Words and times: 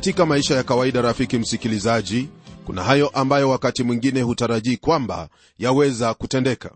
katika 0.00 0.26
maisha 0.26 0.54
ya 0.54 0.62
kawaida 0.62 1.02
rafiki 1.02 1.38
msikilizaji 1.38 2.28
kuna 2.64 2.82
hayo 2.82 3.08
ambayo 3.08 3.50
wakati 3.50 3.82
mwingine 3.82 4.22
hutarajii 4.22 4.76
kwamba 4.76 5.28
yaweza 5.58 6.14
kutendeka. 6.14 6.74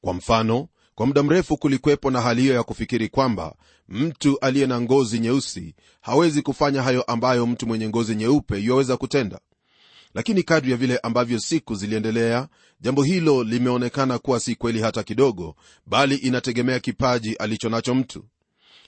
Kwa 0.00 0.14
mfano 0.14 0.68
kwa 0.94 1.06
muda 1.06 1.22
mrefu 1.22 1.56
kulikwepo 1.56 2.10
na 2.10 2.20
hali 2.20 2.42
hiyo 2.42 2.54
ya 2.54 2.62
kufikiri 2.62 3.08
kwamba 3.08 3.54
mtu 3.88 4.38
aliye 4.40 4.66
na 4.66 4.80
ngozi 4.80 5.18
nyeusi 5.18 5.74
hawezi 6.00 6.42
kufanya 6.42 6.82
hayo 6.82 7.02
ambayo 7.02 7.46
mtu 7.46 7.66
mwenye 7.66 7.88
ngozi 7.88 8.14
nyeupe 8.14 8.58
yuwaweza 8.58 8.96
kutenda. 8.96 9.40
Lakini 10.14 10.42
kadri 10.42 10.70
ya 10.70 10.76
vile 10.76 10.98
ambavyo 10.98 11.40
siku 11.40 11.74
ziliendelea 11.74 12.48
jambo 12.80 13.02
hilo 13.02 13.44
limeonekana 13.44 14.18
kuwa 14.18 14.40
si 14.40 14.54
kweli 14.54 14.80
hata 14.80 15.02
kidogo 15.02 15.56
bali 15.86 16.14
inategemea 16.16 16.80
kipaji 16.80 17.34
alicho 17.34 17.68
nacho 17.68 17.94
mtu 17.94 18.24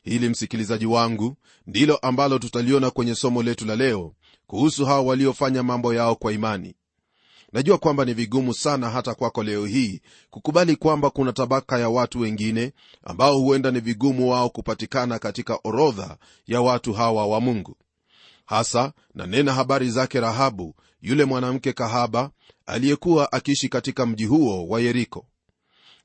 hili 0.02 0.28
msikilizaji 0.28 0.86
wangu 0.86 1.36
ndilo 1.66 1.96
ambalo 1.96 2.38
tutaliona 2.38 2.90
kwenye 2.90 3.14
somo 3.14 3.42
letu 3.42 3.64
la 3.66 3.76
leo 3.76 4.14
kuhusu 4.46 4.86
hao 4.86 5.06
waliofanya 5.06 5.62
mambo 5.62 5.94
yao 5.94 6.14
kwa 6.14 6.32
imani. 6.32 6.74
Najua 7.52 7.78
kwamba 7.78 8.04
ni 8.04 8.14
vigumu 8.14 8.54
sana 8.54 8.90
hata 8.90 9.14
kwako 9.14 9.42
leo 9.42 9.66
hii 9.66 10.00
kukubali 10.30 10.76
kwamba 10.76 11.10
kuna 11.10 11.32
tabaka 11.32 11.78
ya 11.78 11.88
watu 11.88 12.20
wengine 12.20 12.72
ambao 13.04 13.38
huenda 13.38 13.70
ni 13.70 13.80
vigumu 13.80 14.30
wao 14.30 14.48
kupatikana 14.50 15.18
katika 15.18 15.58
orodha 15.64 16.16
ya 16.46 16.60
watu 16.60 16.92
hawa 16.92 17.26
wa 17.26 17.40
mungu. 17.40 17.76
Hasa 18.46 18.92
nanena 19.14 19.52
habari 19.52 19.90
zake 19.90 20.20
rahabu 20.20 20.74
yule 21.02 21.24
mwanamke 21.24 21.72
kahaba 21.72 22.30
aliyekuwa 22.66 23.32
akiishi 23.32 23.68
katika 23.68 24.06
mji 24.06 24.24
huo 24.24 24.66
wa 24.68 24.80
yeriko 24.80 25.26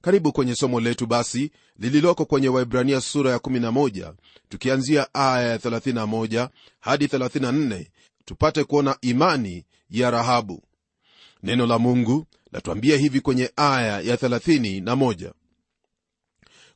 karibu 0.03 0.31
kwenye 0.31 0.55
somo 0.55 0.79
letu 0.79 1.05
basi 1.07 1.51
lililoko 1.79 2.25
kwenye 2.25 2.47
waibrania 2.49 3.01
sura 3.01 3.31
ya 3.31 3.37
11 3.37 4.13
tukianzia 4.49 5.13
aya 5.13 5.47
ya 5.49 5.57
31 5.57 6.49
hadi 6.79 7.05
34 7.05 7.85
tupate 8.25 8.63
kuona 8.63 8.97
imani 9.01 9.65
ya 9.89 10.11
rahabu. 10.11 10.63
Neno 11.43 11.65
la 11.67 11.79
mungu 11.79 12.25
latuambia 12.51 12.97
hivi 12.97 13.21
kwenye 13.21 13.51
aya 13.55 14.01
ya 14.01 14.15
31 14.15 15.31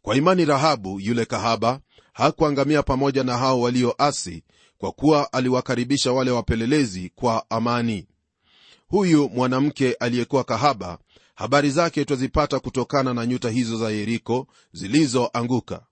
kwa 0.02 0.16
imani 0.16 0.46
rahabu 0.46 1.00
yule 1.00 1.26
kahaba 1.26 1.80
hakuangamia 2.14 2.84
pamoja 2.84 3.24
na 3.24 3.38
hao 3.38 3.62
walioasi 3.62 4.44
kwa 4.78 4.92
kuwa 4.92 5.34
aliwakaribisha 5.34 6.12
wale 6.12 6.32
wapelelezi 6.32 7.12
kwa 7.16 7.50
amani. 7.50 8.08
Huyu 8.88 9.30
mwanamke 9.30 9.94
aliyekuwa 9.94 10.44
kahaba 10.44 10.98
habari 11.38 11.70
zake 11.72 12.06
twazipata 12.06 12.60
kutokana 12.60 13.14
na 13.14 13.26
nyuta 13.26 13.50
hizo 13.50 13.78
za 13.78 13.90
yeriko 13.92 14.48
zilizoanguka. 14.74 15.86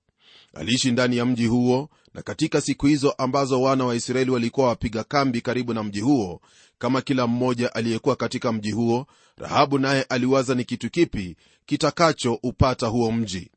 Aliishi 0.54 0.92
ndani 0.92 1.18
ya 1.18 1.26
mji 1.26 1.46
huo 1.46 1.90
na 2.14 2.22
katika 2.22 2.62
siku 2.62 2.88
hizo 2.88 3.12
ambazo 3.12 3.62
wana 3.62 3.86
wa 3.86 3.96
israeli 3.96 4.32
walikuwa 4.32 4.68
wapiga 4.68 5.04
kambi 5.04 5.42
karibu 5.42 5.74
na 5.74 5.84
mji 5.84 6.00
huo 6.02 6.42
kama 6.78 7.02
kila 7.02 7.28
mmoja 7.28 7.76
aliyekuwa 7.76 8.16
katika 8.16 8.52
mji 8.52 8.72
huo 8.72 9.08
rahabu 9.38 9.80
naye 9.80 10.04
aliwaza 10.04 10.56
ni 10.56 10.64
kitu 10.64 10.90
kipi 10.90 11.36
kitakachoupata 11.66 12.88
huo 12.88 13.12
mji. 13.12 13.52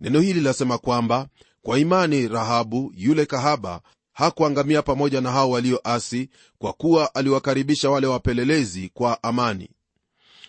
Neno 0.00 0.20
hili 0.20 0.40
lasema 0.40 0.78
kwamba 0.78 1.28
kwa 1.62 1.78
imani 1.78 2.28
rahabu 2.28 2.92
yule 2.96 3.26
kahaba 3.26 3.80
hakuangamia 4.12 4.82
pamoja 4.82 5.20
na 5.20 5.30
hao 5.32 5.50
walioasi 5.50 6.28
kwa 6.58 6.72
kuwa 6.72 7.14
aliwakaribisha 7.14 7.90
wale 7.90 8.06
wapelelezi 8.06 8.90
kwa 8.94 9.22
amani 9.22 9.70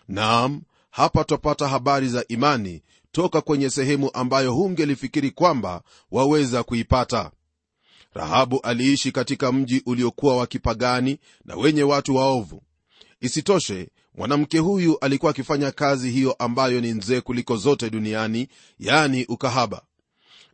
naam 0.07 0.61
hapa 0.91 1.23
twapata 1.23 1.67
habari 1.67 2.07
za 2.09 2.25
imani 2.27 2.83
toka 3.11 3.41
kwenye 3.41 3.69
sehemu 3.69 4.09
ambayo 4.13 4.53
hungelifikiri 4.53 5.31
kwamba 5.31 5.81
waweza 6.11 6.63
kuipata. 6.63 7.31
Rahabu 8.13 8.59
aliishi 8.61 9.11
katika 9.11 9.51
mji 9.51 9.81
uliokuwa 9.85 10.37
wa 10.37 10.47
kipagani 10.47 11.17
na 11.45 11.55
wenye 11.55 11.83
watu 11.83 12.15
waovu. 12.15 12.61
Isitoshe 13.21 13.89
mwanamke 14.15 14.59
huyu 14.59 14.97
alikuwa 14.99 15.29
akifanya 15.31 15.71
kazi 15.71 16.11
hiyo 16.11 16.33
ambayo 16.39 16.81
ni 16.81 16.91
nzee 16.91 17.21
kuliko 17.21 17.57
zote 17.57 17.89
duniani 17.89 18.47
yani 18.79 19.25
ukahaba. 19.25 19.81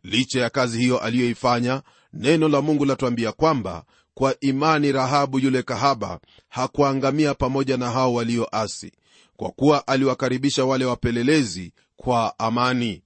Licha 0.02 0.40
ya 0.40 0.50
kazi 0.50 0.78
hiyo 0.78 0.98
aliyoifanya 0.98 1.82
neno 2.12 2.48
la 2.48 2.60
mungu 2.62 2.84
latuambia 2.84 3.32
kwamba 3.32 3.84
kwa 4.14 4.40
imani 4.40 4.92
rahabu 4.92 5.38
yule 5.38 5.62
kahaba 5.62 6.20
hakuangamia 6.48 7.34
pamoja 7.34 7.76
na 7.76 7.90
hao 7.90 8.14
walioasi 8.14 8.92
kwa 9.36 9.50
kuwa 9.50 9.86
aliwakaribisha 9.86 10.64
wale 10.64 10.84
wapelelezi 10.84 11.72
kwa 11.96 12.38
amani. 12.38 13.02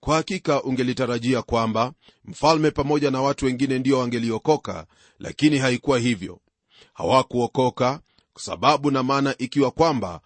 Kwa 0.00 0.16
hakika 0.16 0.62
ungelitarajia 0.62 1.42
kwamba 1.42 1.92
mfalme 2.24 2.70
pamoja 2.70 3.10
na 3.10 3.22
watu 3.22 3.44
wengine 3.46 3.78
ndio 3.78 3.98
wangeliokoka 3.98 4.86
lakini 5.18 5.58
haikuwa 5.58 5.98
hivyo. 5.98 6.40
Hawakuokoka 6.94 8.00
kwa 8.32 8.42
sababu 8.42 8.90
na 8.90 9.02
maana 9.02 9.34
ikiwa 9.38 9.70
kwamba 9.70 10.20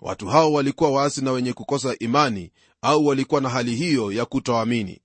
watu 0.00 0.26
hao 0.28 0.52
walikuwa 0.52 0.90
waasi 0.90 1.24
na 1.24 1.32
wenye 1.32 1.52
kukosa 1.52 1.96
imani 1.98 2.50
au 2.82 3.06
walikuwa 3.06 3.40
na 3.40 3.48
hali 3.48 3.74
hiyo 3.74 4.12
ya 4.12 4.24
kutoamini. 4.24 5.00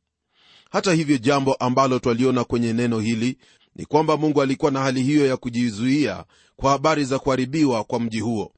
Hata 0.71 0.93
hivyo 0.93 1.17
jambo 1.17 1.53
ambalo 1.53 1.99
twaliona 1.99 2.43
kwenye 2.43 2.73
neno 2.73 2.99
hili 2.99 3.37
ni 3.75 3.85
kwamba 3.85 4.17
mungu 4.17 4.41
alikuwa 4.41 4.71
na 4.71 4.79
hali 4.79 5.03
hiyo 5.03 5.25
ya 5.27 5.37
kujizuia 5.37 6.25
kwa 6.55 6.71
habari 6.71 7.05
za 7.05 7.19
kuharibiwa 7.19 7.83
kwa 7.83 7.99
mji 7.99 8.19
huo 8.19 8.51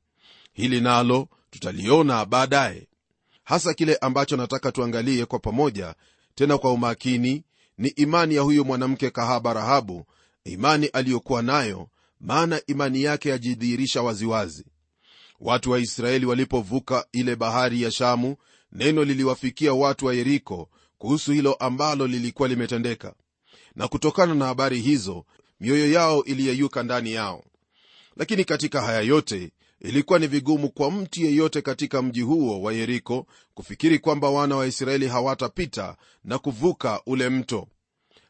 hili 0.58 0.82
nalo 0.82 1.28
tutaliona 1.50 2.26
baadaye. 2.26 2.88
Hasa 3.44 3.74
kile 3.74 3.96
ambacho 3.96 4.38
nataka 4.38 4.72
tuangalie 4.72 5.26
kwa 5.26 5.40
pamoja 5.40 5.96
tena 6.36 6.58
kwa 6.58 6.72
umakini 6.74 7.44
ni 7.78 7.88
imani 7.88 8.36
ya 8.36 8.42
huyo 8.42 8.64
mwanamke 8.64 9.10
kahaba 9.10 9.54
rahabu 9.54 10.06
imani 10.44 10.88
aliyokuwa 10.88 11.42
nayo 11.42 11.90
maana 12.20 12.62
imani 12.68 13.04
yake 13.04 13.30
yajidhihirisha 13.30 14.02
waziwazi. 14.02 14.66
Watu 15.40 15.72
wa 15.72 15.80
israeli 15.80 16.26
walipovuka 16.26 17.06
ile 17.12 17.36
bahari 17.36 17.82
ya 17.82 17.92
shamu 17.92 18.36
neno 18.72 19.04
liliwafikia 19.04 19.74
watu 19.74 20.06
wa 20.06 20.14
yeriko 20.14 20.70
kuhusu 20.98 21.32
hilo 21.32 21.54
ambalo 21.54 22.08
lilikuwa 22.08 22.48
limetendeka. 22.50 23.14
Na 23.76 23.88
kutokana 23.88 24.36
na 24.36 24.46
habari 24.46 24.80
hizo 24.82 25.26
mioyo 25.60 25.92
yao 25.92 26.24
iliyeyuka 26.24 26.84
ndani 26.84 27.14
yao. 27.14 27.44
Lakini 28.16 28.44
katika 28.46 28.82
haya 28.82 29.02
yote 29.02 29.52
ilikuwa 29.82 30.20
ni 30.20 30.28
vigumu 30.28 30.70
kwa 30.70 30.92
mtu 30.92 31.22
yeyote 31.22 31.62
katika 31.62 32.02
mji 32.02 32.22
huo 32.22 32.62
wa 32.62 32.74
yeriko 32.74 33.26
kufikiri 33.54 34.00
kwamba 34.00 34.30
wana 34.30 34.56
wa 34.56 34.68
israeli 34.68 35.08
hawatapita 35.08 35.98
na 36.24 36.40
kuvuka 36.40 37.02
ule 37.06 37.30
mto. 37.30 37.68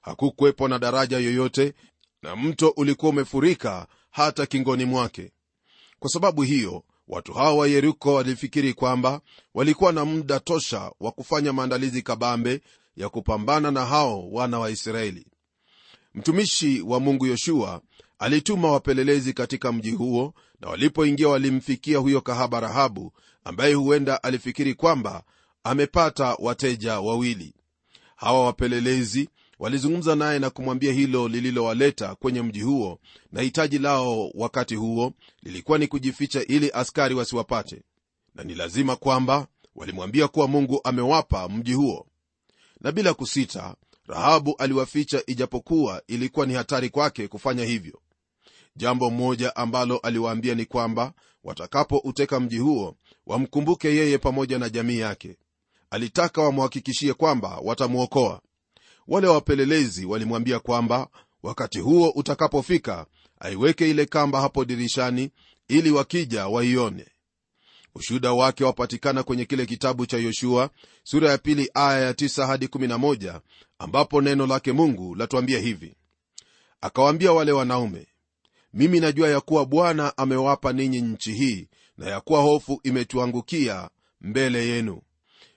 Hakukuwepo 0.02 0.68
na 0.68 0.80
daraja 0.80 1.18
yoyote 1.18 1.74
na 2.22 2.36
mto 2.36 2.70
ulikuwa 2.70 3.10
umefurika 3.10 3.88
hata 4.12 4.46
kingoni 4.46 4.86
mwake. 4.86 5.32
Kwa 6.00 6.10
sababu 6.10 6.42
hiyo 6.42 6.84
watu 7.08 7.34
hao 7.34 7.58
wa 7.58 7.68
yeriko 7.68 8.14
walifikiri 8.14 8.74
kwamba 8.74 9.22
walikuwa 9.54 9.92
na 9.92 10.06
muda 10.06 10.40
tosha 10.40 10.92
wa 11.00 11.12
kufanya 11.12 11.54
maandalizi 11.54 12.02
kabambe 12.02 12.62
ya 12.96 13.10
kupambana 13.10 13.72
na 13.72 13.86
hao 13.86 14.30
wana 14.32 14.60
wa 14.60 14.70
israeli. 14.72 15.28
Mtumishi 16.14 16.82
wa 16.82 17.00
mungu 17.00 17.26
yoshua 17.26 17.82
alituma 18.20 18.72
wapelelezi 18.72 19.34
katika 19.34 19.72
mji 19.72 19.92
huo 19.92 20.34
na 20.60 20.70
walipoingia 20.70 21.28
walimfikia 21.28 21.98
huyo 21.98 22.22
kahaba 22.22 22.60
rahabu 22.60 23.14
ambaye 23.44 23.74
huenda 23.74 24.24
alifikiri 24.24 24.74
kwamba 24.74 25.24
amepata 25.64 26.36
wateja 26.40 27.00
wawili. 27.00 27.54
Hawa 28.16 28.46
wapelelezi 28.46 29.30
walizungumza 29.60 30.16
naye 30.16 30.40
na 30.40 30.50
kumwambia 30.50 30.94
hilo 30.94 31.28
lililowaleta 31.28 32.16
kwenye 32.16 32.42
mji 32.42 32.62
huo 32.62 33.00
na 33.32 33.42
hitaji 33.42 33.78
lao 33.78 34.30
wakati 34.34 34.76
huo 34.76 35.14
lilikuwa 35.44 35.78
ni 35.78 35.88
kujificha 35.88 36.44
ili 36.46 36.72
askari 36.72 37.16
wasiwapate. 37.16 37.82
Na 38.36 38.44
ni 38.44 38.56
lazima 38.56 38.96
kwamba 38.96 39.48
walimwambia 39.76 40.28
kuwa 40.28 40.48
mungu 40.48 40.82
amewapa 40.84 41.50
mji 41.50 41.74
huo. 41.74 42.08
Na 42.82 42.92
bila 42.92 43.14
kusita 43.14 43.76
rahabu 44.08 44.56
aliwaficha 44.58 45.24
ijapokuwa 45.28 46.02
ilikuwa 46.08 46.46
ni 46.46 46.54
hatari 46.54 46.90
kwake 46.90 47.28
kufanya 47.28 47.66
hivyo 47.66 48.00
jambo 48.78 49.10
moja 49.10 49.56
ambalo 49.56 49.98
aliwaambia 49.98 50.56
ni 50.56 50.66
kwamba 50.66 51.14
watakapouteka 51.44 52.40
mji 52.40 52.58
huo 52.58 52.96
wamkumbuke 53.26 53.96
yeye 53.96 54.18
pamoja 54.18 54.60
na 54.60 54.70
jamii 54.70 55.00
yake. 55.00 55.38
Alitaka 55.90 56.42
wamhakikishie 56.42 57.14
kwamba 57.14 57.60
watamwokoa 57.64 58.42
wale 59.08 59.28
wapelelezi 59.28 60.06
walimwambia 60.06 60.60
kwamba 60.60 61.08
wakati 61.44 61.80
huo 61.80 62.10
utakapofika 62.10 63.06
aiweke 63.40 63.90
ile 63.90 64.06
kamba 64.06 64.42
hapo 64.42 64.66
dirishani 64.66 65.30
ili 65.68 65.92
wakija 65.92 66.48
waione. 66.48 67.06
Ushuhuda 67.96 68.32
wake 68.34 68.64
wapatikana 68.64 69.24
kwenye 69.24 69.46
kile 69.46 69.66
kitabu 69.66 70.06
cha 70.06 70.18
yoshua 70.18 70.70
sura 71.04 71.30
ya 71.32 71.38
pili 71.38 71.72
aya 71.74 72.00
ya 72.02 72.12
9 72.12 72.46
hadi 72.48 72.66
11 72.66 73.40
ambapo 73.80 74.22
neno 74.22 74.48
lake 74.48 74.72
mungu 74.72 75.16
latuambia 75.16 75.60
hivi. 75.60 75.96
Akawaambia 76.82 77.32
wale 77.32 77.52
wanaume 77.52 78.08
mimi 78.78 79.00
najua 79.00 79.30
ya 79.30 79.42
kuwa 79.42 79.66
bwana 79.66 80.18
amewapa 80.18 80.74
ninyi 80.74 81.02
nchi 81.02 81.34
hii 81.34 81.68
na 81.98 82.10
ya 82.10 82.22
kuwa 82.22 82.42
hofu 82.42 82.80
imetuangukia 82.84 83.90
mbele 84.22 84.68
yenu. 84.68 85.02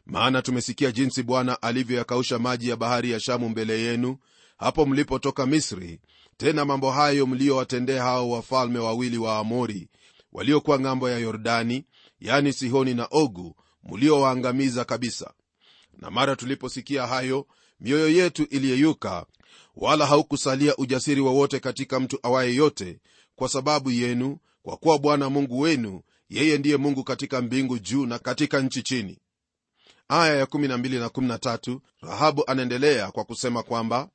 Maana 0.06 0.43
tumesikia 0.43 0.93
jinsi 0.93 1.22
bwana 1.22 1.62
alivyoyakausha 1.62 2.38
maji 2.38 2.69
ya 2.69 2.76
bahari 2.76 3.11
ya 3.11 3.20
shamu 3.20 3.49
mbele 3.49 3.81
yenu 3.82 4.17
hapo 4.58 4.87
mlipotoka 4.87 5.46
misri. 5.46 6.00
Tena 6.37 6.64
mambo 6.64 6.90
hayo 6.90 7.26
mliyowatendea 7.26 8.02
hao 8.02 8.31
wafalme 8.31 8.78
wawili 8.78 9.19
wa 9.19 9.38
amori 9.38 9.88
waliokuwa 10.32 10.81
ng'ambo 10.81 11.11
ya 11.11 11.19
yordani 11.19 11.84
yani 12.20 12.52
sihoni 12.52 12.94
na 12.94 13.08
ogu 13.11 13.56
mliowaangamiza 13.84 14.84
kabisa. 14.84 15.32
Na 15.99 16.11
mara 16.11 16.37
tuliposikia 16.37 17.06
hayo 17.06 17.46
mioyo 17.81 18.08
yetu 18.08 18.43
iliyeyuka 18.44 19.26
wala 19.76 20.06
haukusalia 20.06 20.76
ujasiri 20.76 21.20
wowote 21.20 21.61
katika 21.61 22.00
mtu 22.00 22.19
awaye 22.23 22.55
yote 22.55 22.99
kwa 23.40 23.48
sababu 23.48 23.90
yenu 23.90 24.38
kwa 24.62 24.76
kuwa 24.76 24.98
bwana 24.98 25.31
mungu 25.31 25.60
wenu 25.60 26.02
yeye 26.28 26.58
ndiye 26.58 26.76
mungu 26.76 27.04
katika 27.04 27.42
mbingu 27.42 27.78
juu 27.78 28.06
na 28.06 28.19
katika 28.19 28.60
nchi 28.60 28.82
chini. 28.82 29.19
Aya 30.08 30.37
ya 30.37 30.44
12 30.44 30.98
na 31.00 31.06
13 31.37 31.78
rahabu 32.00 32.44
anaendelea 32.46 33.10
kwa 33.10 33.25
kusema 33.25 33.62
kwamba 33.62 34.08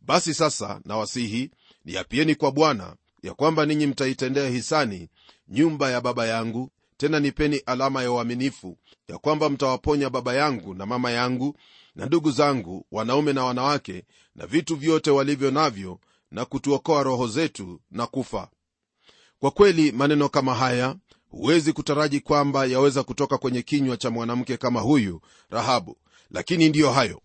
basi 0.00 0.34
sasa 0.34 0.80
nawasihi 0.84 1.50
niapieni 1.84 2.34
kwa 2.34 2.52
bwana 2.52 2.96
ya 3.22 3.34
kwamba 3.34 3.66
ninyi 3.66 3.86
mtaitendea 3.86 4.48
hisani 4.48 5.08
nyumba 5.48 5.90
ya 5.90 6.00
baba 6.00 6.26
yangu 6.26 6.70
tena 6.96 7.20
nipeni 7.20 7.56
alama 7.56 8.02
ya 8.02 8.12
uaminifu 8.12 8.78
ya 9.08 9.18
kwamba 9.18 9.48
mtawaponya 9.50 10.10
baba 10.10 10.34
yangu 10.34 10.74
na 10.74 10.86
mama 10.86 11.10
yangu 11.10 11.56
na 11.94 12.06
ndugu 12.06 12.30
zangu 12.30 12.86
wanaume 12.92 13.32
na 13.32 13.44
wanawake 13.44 14.04
na 14.34 14.46
vitu 14.46 14.76
vyote 14.76 15.10
walivyo 15.10 15.50
navyo 15.50 16.00
na 16.30 16.44
kutuokoa 16.44 17.02
roho 17.02 17.26
zetu 17.28 17.80
na 17.90 18.06
kufa. 18.06 18.48
Kwa 19.38 19.50
kweli 19.50 19.92
maneno 19.92 20.28
kama 20.28 20.54
haya 20.54 20.96
huwezi 21.28 21.72
kutaraji 21.72 22.20
kwamba 22.20 22.66
yaweza 22.66 23.02
kutoka 23.02 23.38
kwenye 23.38 23.62
kinywa 23.62 23.96
cha 23.96 24.10
mwanamke 24.10 24.56
kama 24.56 24.80
huyu 24.80 25.20
rahabu. 25.50 25.96
Lakini 26.30 26.68
ndiyo 26.68 26.92
hayo. 26.92 27.22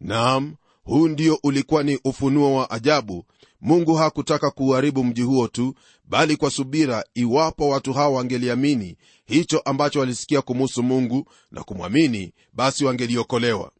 Naam 0.00 0.54
huu 0.84 1.08
ndio 1.08 1.38
ulikuwa 1.42 1.82
ni 1.82 1.98
ufunuo 2.04 2.54
wa 2.54 2.70
ajabu. 2.70 3.24
Mungu 3.60 3.94
hakutaka 3.94 4.50
kuuharibu 4.50 5.04
mji 5.04 5.22
huo 5.22 5.48
tu 5.48 5.74
bali 6.04 6.36
kwa 6.36 6.50
subira 6.50 7.04
iwapo 7.14 7.68
watu 7.68 7.92
hawa 7.92 8.08
wangeliamini 8.16 8.96
hicho 9.26 9.58
ambacho 9.58 10.00
walisikia 10.00 10.42
kumuhusu 10.42 10.82
mungu 10.82 11.28
na 11.50 11.62
kumwamini 11.64 12.34
basi 12.52 12.84
wangeliokolewa. 12.84 13.72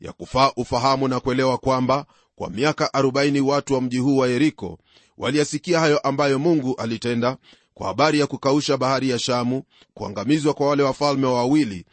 Yakufaa 0.00 0.52
ufahamu 0.56 1.08
na 1.08 1.20
kuelewa 1.20 1.58
kwamba 1.58 2.06
kwa 2.36 2.50
miaka 2.50 2.86
40 2.94 3.40
watu 3.40 3.74
wa 3.74 3.80
mji 3.80 3.98
huu 3.98 4.16
wa 4.16 4.28
yeriko 4.28 4.78
waliyasikia 5.18 5.80
hayo 5.80 5.98
ambayo 5.98 6.38
mungu 6.38 6.74
alitenda 6.74 7.36
kwa 7.74 7.86
habari 7.86 8.18
ya 8.20 8.26
kukausha 8.26 8.76
bahari 8.76 9.10
ya 9.10 9.18
shamu 9.18 9.62
kuangamizwa 9.94 10.54
kwa 10.54 10.68
wale 10.68 10.82
wafalme 10.82 11.26
wawili 11.26 11.84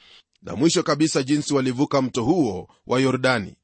na 0.42 0.56
mwisho 0.56 0.84
kabisa 0.84 1.24
jinsi 1.24 1.54
walivuka 1.54 2.02
mto 2.02 2.24
huo 2.24 2.68
wa 2.88 3.00
yordani. 3.00 3.56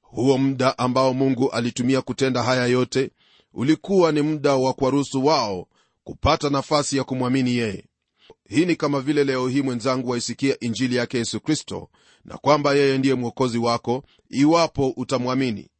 Huo 0.00 0.38
muda 0.38 0.78
ambao 0.78 1.14
mungu 1.14 1.50
alitumia 1.50 2.02
kutenda 2.02 2.42
haya 2.42 2.66
yote 2.66 3.10
ulikuwa 3.54 4.12
ni 4.12 4.22
muda 4.22 4.54
wa 4.56 4.72
kuwaruhusu 4.72 5.26
wao 5.26 5.68
kupata 6.04 6.50
nafasi 6.50 6.96
ya 6.96 7.04
kumwamini 7.04 7.56
yeye. 7.56 7.84
Hii 8.48 8.66
ni 8.66 8.76
kama 8.76 9.00
vile 9.00 9.24
leo 9.24 9.48
hii 9.48 9.62
mwenzangu 9.62 10.10
waisikia 10.10 10.60
injili 10.60 10.96
yake 10.96 11.18
yesu 11.18 11.40
kristo 11.40 11.88
na 12.24 12.36
kwamba 12.38 12.74
yeye 12.74 12.98
ndiye 12.98 13.14
mwokozi 13.14 13.58
wako 13.58 14.04
iwapo 14.30 14.88
utamwamini 14.96 15.70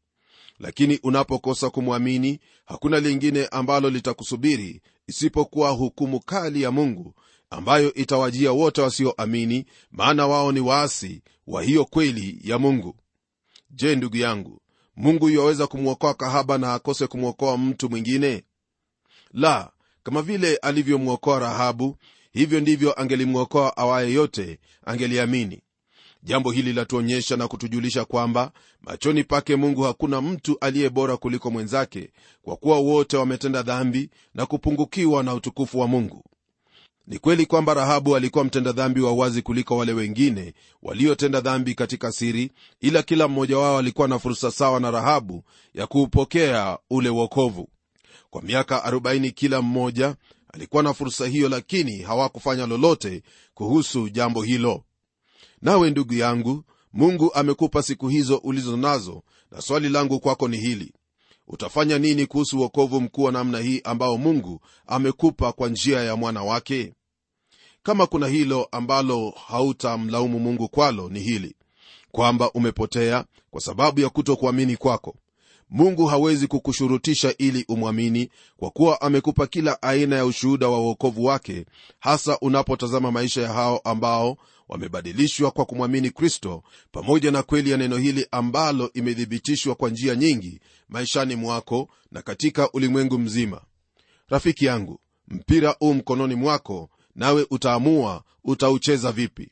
lakini 0.59 1.01
unapokosa 1.03 1.71
kumwamini 1.71 2.41
hakuna 2.65 3.01
lingine 3.01 3.47
ambalo 3.47 3.91
litakusubiri 3.91 4.83
isipokuwa 5.07 5.71
hukumu 5.71 6.21
kali 6.21 6.63
ya 6.63 6.71
mungu 6.71 7.15
ambayo 7.51 7.95
itawajia 7.95 8.53
wote 8.53 8.81
wasioamini 8.81 9.67
maana 9.91 10.27
wao 10.27 10.53
ni 10.53 10.61
waasi 10.61 11.23
wa 11.47 11.63
hiyo 11.63 11.85
kweli 11.85 12.41
ya 12.45 12.59
mungu. 12.59 12.97
Je 13.71 13.97
ndugu 13.97 14.17
yangu 14.17 14.61
mungu 14.97 15.29
yuwaweza 15.29 15.67
kumwokoa 15.67 16.15
kahaba 16.15 16.59
na 16.59 16.75
akose 16.75 17.07
kumwokoa 17.07 17.59
mtu 17.59 17.91
mwingine? 17.91 18.45
La 19.33 19.73
kama 20.03 20.23
vile 20.23 20.57
alivyomwokoa 20.57 21.39
rahabu 21.39 21.97
hivyo 22.33 22.61
ndivyo 22.61 23.01
angelimwokoa 23.01 23.77
awaye 23.77 24.13
yote 24.13 24.59
angeliamini 24.85 25.63
jambo 26.27 26.51
hili 26.51 26.73
latuonyesha 26.73 27.37
na 27.37 27.49
kutujulisha 27.49 28.05
kwamba 28.05 28.53
machoni 28.81 29.25
pake 29.25 29.57
mungu 29.57 29.83
hakuna 29.83 30.21
mtu 30.21 30.57
aliye 30.61 30.91
bora 30.91 31.17
kuliko 31.17 31.51
mwenzake 31.51 32.11
kwa 32.43 32.57
kuwa 32.57 32.79
wote 32.79 33.17
wametenda 33.17 33.63
dhambi 33.63 34.11
na 34.35 34.47
kupungukiwa 34.47 35.23
na 35.23 35.35
utukufu 35.35 35.79
wa 35.81 35.89
mungu. 35.89 36.25
Ni 37.07 37.19
kweli 37.19 37.47
kwamba 37.47 37.75
rahabu 37.75 38.17
alikuwa 38.17 38.45
mtenda 38.45 38.73
dhambi 38.73 39.01
wa 39.01 39.13
wazi 39.13 39.43
kuliko 39.43 39.77
wale 39.77 39.93
wengine 39.93 40.55
waliotenda 40.83 41.41
dhambi 41.41 41.75
katika 41.75 42.13
siri 42.13 42.51
ila 42.81 43.03
kila 43.03 43.29
mmoja 43.29 43.59
wao 43.59 43.79
alikuwa 43.79 44.09
na 44.09 44.19
fursa 44.19 44.51
sawa 44.51 44.81
na 44.81 44.91
rahabu 44.91 45.45
ya 45.75 45.87
kuupokea 45.87 46.79
ule 46.91 47.09
wokovu. 47.09 47.69
Kwa 48.31 48.43
miaka 48.43 48.79
40 48.91 49.31
kila 49.33 49.63
mmoja 49.63 50.17
alikuwa 50.53 50.83
na 50.83 50.95
fursa 50.95 51.27
hiyo 51.27 51.49
lakini 51.49 51.99
hawakufanya 52.03 52.67
lolote 52.67 53.23
kuhusu 53.55 54.09
jambo 54.09 54.43
hilo 54.43 54.83
nawe 55.63 55.91
ndugu 55.91 56.15
yangu 56.15 56.65
mungu 56.93 57.35
amekupa 57.35 57.83
siku 57.83 58.09
hizo 58.09 58.37
ulizo 58.37 58.77
nazo 58.77 59.23
na 59.51 59.61
swali 59.61 59.89
langu 59.89 60.21
kwako 60.21 60.49
ni 60.49 60.57
hili. 60.57 60.93
Utafanya 61.49 61.99
nini 61.99 62.27
kuhusu 62.27 62.59
uokovu 62.59 63.01
mkuu 63.01 63.23
wa 63.23 63.33
namna 63.33 63.59
hii 63.59 63.81
ambao 63.85 64.19
mungu 64.19 64.61
amekupa 64.87 65.53
kwa 65.53 65.69
njia 65.69 66.03
ya 66.03 66.17
mwana 66.17 66.43
wake? 66.43 66.93
Kama 67.83 68.07
kuna 68.07 68.27
hilo 68.27 68.69
ambalo 68.73 69.35
hautamlaumu 69.47 70.39
mungu 70.39 70.69
kwalo 70.69 71.09
ni 71.09 71.21
hili 71.21 71.57
kwamba 72.13 72.51
umepotea 72.53 73.25
kwa 73.51 73.61
sababu 73.61 74.01
ya 74.01 74.09
kutokuamini 74.09 74.77
kwako 74.77 75.17
mungu 75.71 76.07
hawezi 76.07 76.47
kukushurutisha 76.47 77.35
ili 77.39 77.65
umwamini 77.69 78.31
kwa 78.57 78.71
kuwa 78.71 79.01
amekupa 79.01 79.47
kila 79.47 79.83
aina 79.83 80.17
ya 80.17 80.27
ushuhuda 80.27 80.69
wa 80.69 80.81
uokovu 80.81 81.25
wake 81.25 81.67
hasa 82.01 82.39
unapotazama 82.39 83.11
maisha 83.13 83.43
ya 83.43 83.53
hao 83.53 83.79
ambao 83.79 84.37
wamebadilishwa 84.69 85.51
kwa 85.51 85.65
kumwamini 85.65 86.11
kristo 86.11 86.63
pamoja 86.93 87.31
na 87.31 87.43
kweli 87.43 87.71
ya 87.71 87.77
neno 87.77 87.97
hili 87.97 88.27
ambalo 88.31 88.91
imethibitishwa 88.95 89.75
kwa 89.75 89.91
njia 89.91 90.15
nyingi 90.15 90.61
maishani 90.89 91.37
mwako 91.37 91.89
na 92.13 92.23
katika 92.23 92.73
ulimwengu 92.73 93.19
mzima. 93.19 93.61
Rafiki 94.29 94.65
yangu 94.65 95.01
mpira 95.29 95.77
huu 95.79 95.95
mkononi 95.95 96.35
mwako 96.35 96.91
nawe 97.15 97.47
utaamua 97.51 98.23
utaucheza 98.45 99.13
vipi. 99.13 99.51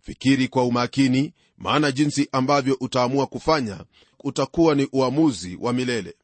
Fikiri 0.00 0.48
kwa 0.48 0.64
umakini 0.64 1.34
maana 1.56 1.92
jinsi 1.92 2.28
ambavyo 2.32 2.76
utaamua 2.80 3.26
kufanya 3.26 3.84
utakuwa 4.24 4.74
ni 4.74 4.88
uamuzi 4.92 5.58
wa 5.60 5.72
milele. 5.72 6.14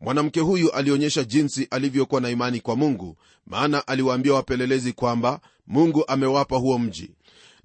Mwanamke 0.00 0.40
huyu 0.40 0.70
alionyesha 0.72 1.24
jinsi 1.24 1.68
alivyokuwa 1.70 2.20
na 2.20 2.30
imani 2.30 2.60
kwa 2.60 2.76
mungu 2.76 3.16
maana 3.46 3.86
aliwaambia 3.86 4.34
wapelelezi 4.34 4.92
kwamba 4.92 5.40
mungu 5.66 6.04
amewapa 6.08 6.56
huo 6.56 6.78
mji. 6.78 7.10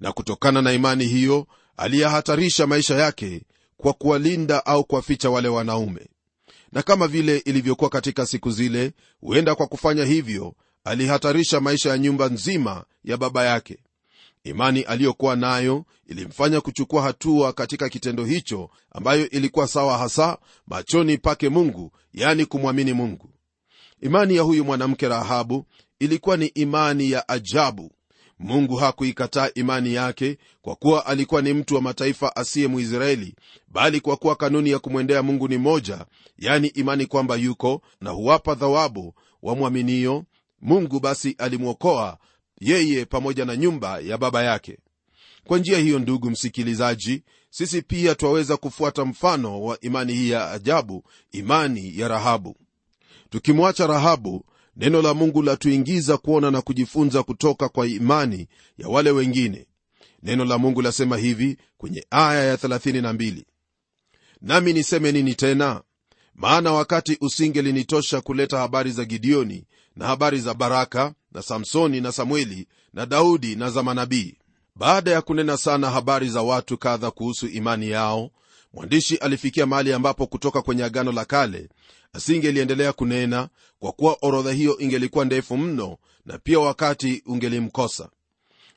Na 0.00 0.12
kutokana 0.12 0.62
na 0.62 0.72
imani 0.72 1.04
hiyo 1.04 1.46
aliyahatarisha 1.76 2.66
maisha 2.66 2.94
yake 2.94 3.42
kwa 3.76 3.92
kuwalinda 3.92 4.66
au 4.66 4.84
kuwaficha 4.84 5.30
wale 5.30 5.48
wanaume. 5.48 6.06
Na 6.72 6.82
kama 6.82 7.08
vile 7.08 7.38
ilivyokuwa 7.38 7.90
katika 7.90 8.26
siku 8.26 8.50
zile 8.50 8.92
huenda 9.20 9.54
kwa 9.54 9.66
kufanya 9.66 10.04
hivyo 10.04 10.54
alihatarisha 10.84 11.60
maisha 11.60 11.90
ya 11.90 11.98
nyumba 11.98 12.28
nzima 12.28 12.84
ya 13.04 13.16
baba 13.16 13.44
yake 13.44 13.78
imani 14.44 14.82
aliyokuwa 14.82 15.36
nayo 15.36 15.84
ilimfanya 16.06 16.60
kuchukua 16.60 17.02
hatua 17.02 17.52
katika 17.52 17.88
kitendo 17.88 18.24
hicho 18.24 18.70
ambayo 18.90 19.30
ilikuwa 19.30 19.66
sawa 19.68 19.98
hasa 19.98 20.38
machoni 20.66 21.18
pake 21.18 21.48
mungu 21.48 21.92
yani 22.12 22.46
kumwamini 22.46 22.92
mungu. 22.92 23.30
Imani 24.00 24.36
ya 24.36 24.42
huyu 24.42 24.64
mwanamke 24.64 25.08
rahabu 25.08 25.66
ilikuwa 25.98 26.36
ni 26.36 26.46
imani 26.46 27.10
ya 27.10 27.28
ajabu. 27.28 27.90
Mungu 28.38 28.76
hakuikataa 28.76 29.48
imani 29.54 29.94
yake 29.94 30.38
kwa 30.62 30.76
kuwa 30.76 31.06
alikuwa 31.06 31.42
ni 31.42 31.52
mtu 31.54 31.74
wa 31.74 31.80
mataifa 31.80 32.36
asiye 32.36 32.66
mwisraeli 32.66 33.34
bali 33.68 34.00
kwa 34.00 34.16
kuwa 34.16 34.36
kanuni 34.36 34.70
ya 34.70 34.78
kumwendea 34.78 35.22
mungu 35.22 35.48
ni 35.48 35.58
moja 35.58 36.06
yani 36.38 36.68
imani 36.68 37.06
kwamba 37.06 37.36
yuko 37.36 37.82
na 38.00 38.10
huwapa 38.10 38.56
thawabu 38.56 39.14
wamwaminio. 39.42 40.24
Mungu 40.60 41.00
basi 41.00 41.34
alimwokoa 41.38 42.18
yeye 42.60 43.04
pamoja 43.04 43.44
na 43.44 43.56
nyumba 43.56 43.98
ya 44.00 44.18
baba 44.18 44.42
yake. 44.42 44.78
Kwa 45.44 45.58
njia 45.58 45.78
hiyo 45.78 45.98
ndugu 45.98 46.30
msikilizaji 46.30 47.22
sisi 47.50 47.82
pia 47.82 48.14
twaweza 48.14 48.56
kufuata 48.56 49.04
mfano 49.04 49.62
wa 49.62 49.80
imani 49.80 50.12
hii 50.14 50.30
ya 50.30 50.50
ajabu 50.50 51.04
imani 51.32 51.98
ya 51.98 52.08
rahabu. 52.08 52.56
Tukimwacha 53.30 53.86
rahabu 53.86 54.44
neno 54.76 55.02
la 55.02 55.14
mungu 55.14 55.42
latuingiza 55.42 56.16
kuona 56.16 56.50
na 56.50 56.62
kujifunza 56.62 57.22
kutoka 57.22 57.68
kwa 57.68 57.86
imani 57.86 58.48
ya 58.78 58.88
wale 58.88 59.10
wengine. 59.10 59.66
Neno 60.22 60.44
la 60.44 60.58
mungu 60.58 60.82
lasema 60.82 61.16
hivi 61.16 61.56
kwenye 61.78 62.06
aya 62.10 62.44
ya 62.44 62.56
32 62.56 63.42
nami 64.40 64.72
niseme 64.72 65.12
nini 65.12 65.34
tena? 65.34 65.82
Maana 66.34 66.72
wakati 66.72 67.18
usingelinitosha 67.20 68.20
kuleta 68.20 68.58
habari 68.58 68.90
za 68.90 69.04
gideoni 69.04 69.64
na 69.96 70.06
habari 70.06 70.38
za 70.40 70.54
baraka 70.54 71.14
na 71.32 71.42
samsoni 71.42 72.00
na 72.00 72.12
samueli 72.12 72.68
na 72.92 73.06
daudi 73.06 73.56
na 73.56 73.70
za 73.70 73.82
manabii. 73.82 74.34
Baada 74.76 75.10
ya 75.10 75.22
kunena 75.22 75.56
sana 75.56 75.90
habari 75.90 76.28
za 76.28 76.42
watu 76.42 76.78
kadha 76.78 77.10
kuhusu 77.10 77.46
imani 77.46 77.90
yao 77.90 78.30
mwandishi 78.72 79.16
alifikia 79.16 79.66
mahali 79.66 79.92
ambapo 79.92 80.26
kutoka 80.26 80.62
kwenye 80.62 80.84
agano 80.84 81.12
la 81.12 81.24
kale 81.24 81.68
asingeliendelea 82.12 82.92
kunena 82.92 83.48
kwa 83.78 83.92
kuwa 83.92 84.16
orodha 84.22 84.52
hiyo 84.52 84.78
ingelikuwa 84.78 85.24
ndefu 85.24 85.56
mno 85.56 85.96
na 86.26 86.38
pia 86.38 86.60
wakati 86.60 87.22
ungelimkosa. 87.26 88.08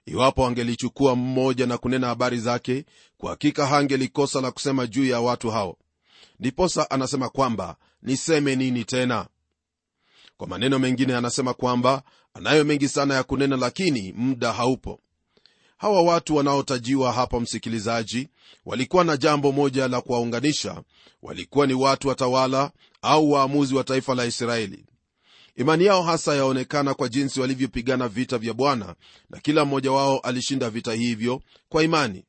Iwapo 0.06 0.48
angelichukua 0.48 1.16
mmoja 1.16 1.66
na 1.66 1.78
kunena 1.78 2.08
habari 2.08 2.40
zake 2.40 2.86
kwa 3.18 3.30
hakika 3.30 3.66
hangelikosa 3.68 4.42
la 4.42 4.52
kusema 4.52 4.88
juu 4.88 5.06
ya 5.06 5.20
watu 5.22 5.50
hao. 5.50 5.78
Ndiposa 6.40 6.90
anasema 6.92 7.30
kwamba 7.30 7.76
niseme 8.02 8.56
nini 8.56 8.86
tena 8.86 9.28
kwa 10.38 10.48
maneno 10.48 10.80
mengine 10.80 11.16
anasema 11.16 11.54
kwamba 11.54 12.04
anayo 12.34 12.64
mengi 12.64 12.88
sana 12.88 13.14
ya 13.14 13.24
kunena 13.24 13.58
lakini 13.58 14.14
muda 14.18 14.54
haupo. 14.54 15.00
Hawa 15.78 16.02
watu 16.02 16.36
wanaotajiwa 16.36 17.14
hapa 17.14 17.40
msikilizaji 17.40 18.28
walikuwa 18.66 19.04
na 19.04 19.18
jambo 19.18 19.52
moja 19.52 19.88
la 19.88 20.02
kuwaunganisha. 20.02 20.84
Walikuwa 21.22 21.68
ni 21.68 21.74
watu 21.74 22.08
watawala 22.08 22.72
au 23.02 23.32
waamuzi 23.32 23.76
wa 23.76 23.84
taifa 23.84 24.16
la 24.16 24.26
israeli. 24.26 24.86
Imani 25.56 25.86
yao 25.86 26.04
hasa 26.04 26.36
yaonekana 26.36 26.94
kwa 26.94 27.10
jinsi 27.10 27.40
walivyopigana 27.42 28.08
vita 28.08 28.38
vya 28.38 28.54
bwana 28.54 28.96
na 29.30 29.40
kila 29.40 29.66
mmoja 29.66 29.92
wao 29.92 30.20
alishinda 30.20 30.70
vita 30.70 30.94
hivyo 30.94 31.42
kwa 31.70 31.84
imani. 31.84 32.26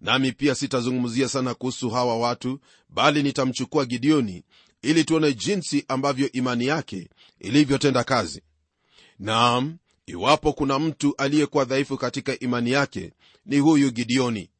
Nami 0.00 0.32
pia 0.32 0.54
sitazungumzia 0.54 1.28
sana 1.28 1.54
kuhusu 1.54 1.90
hawa 1.90 2.18
watu 2.18 2.60
bali 2.88 3.22
nitamchukua 3.22 3.84
gideoni 3.86 4.42
ili 4.84 5.04
tuone 5.04 5.32
jinsi 5.34 5.84
ambavyo 5.88 6.32
imani 6.32 6.66
yake 6.66 7.08
ilivyotenda 7.40 8.04
kazi. 8.04 8.42
Naam 9.18 9.76
iwapo 10.06 10.52
kuna 10.52 10.78
mtu 10.78 11.14
aliyekuwa 11.18 11.64
dhaifu 11.64 11.96
katika 11.98 12.38
imani 12.38 12.70
yake 12.70 13.12
ni 13.46 13.58
huyu 13.58 13.90
gideoni. 13.90 14.50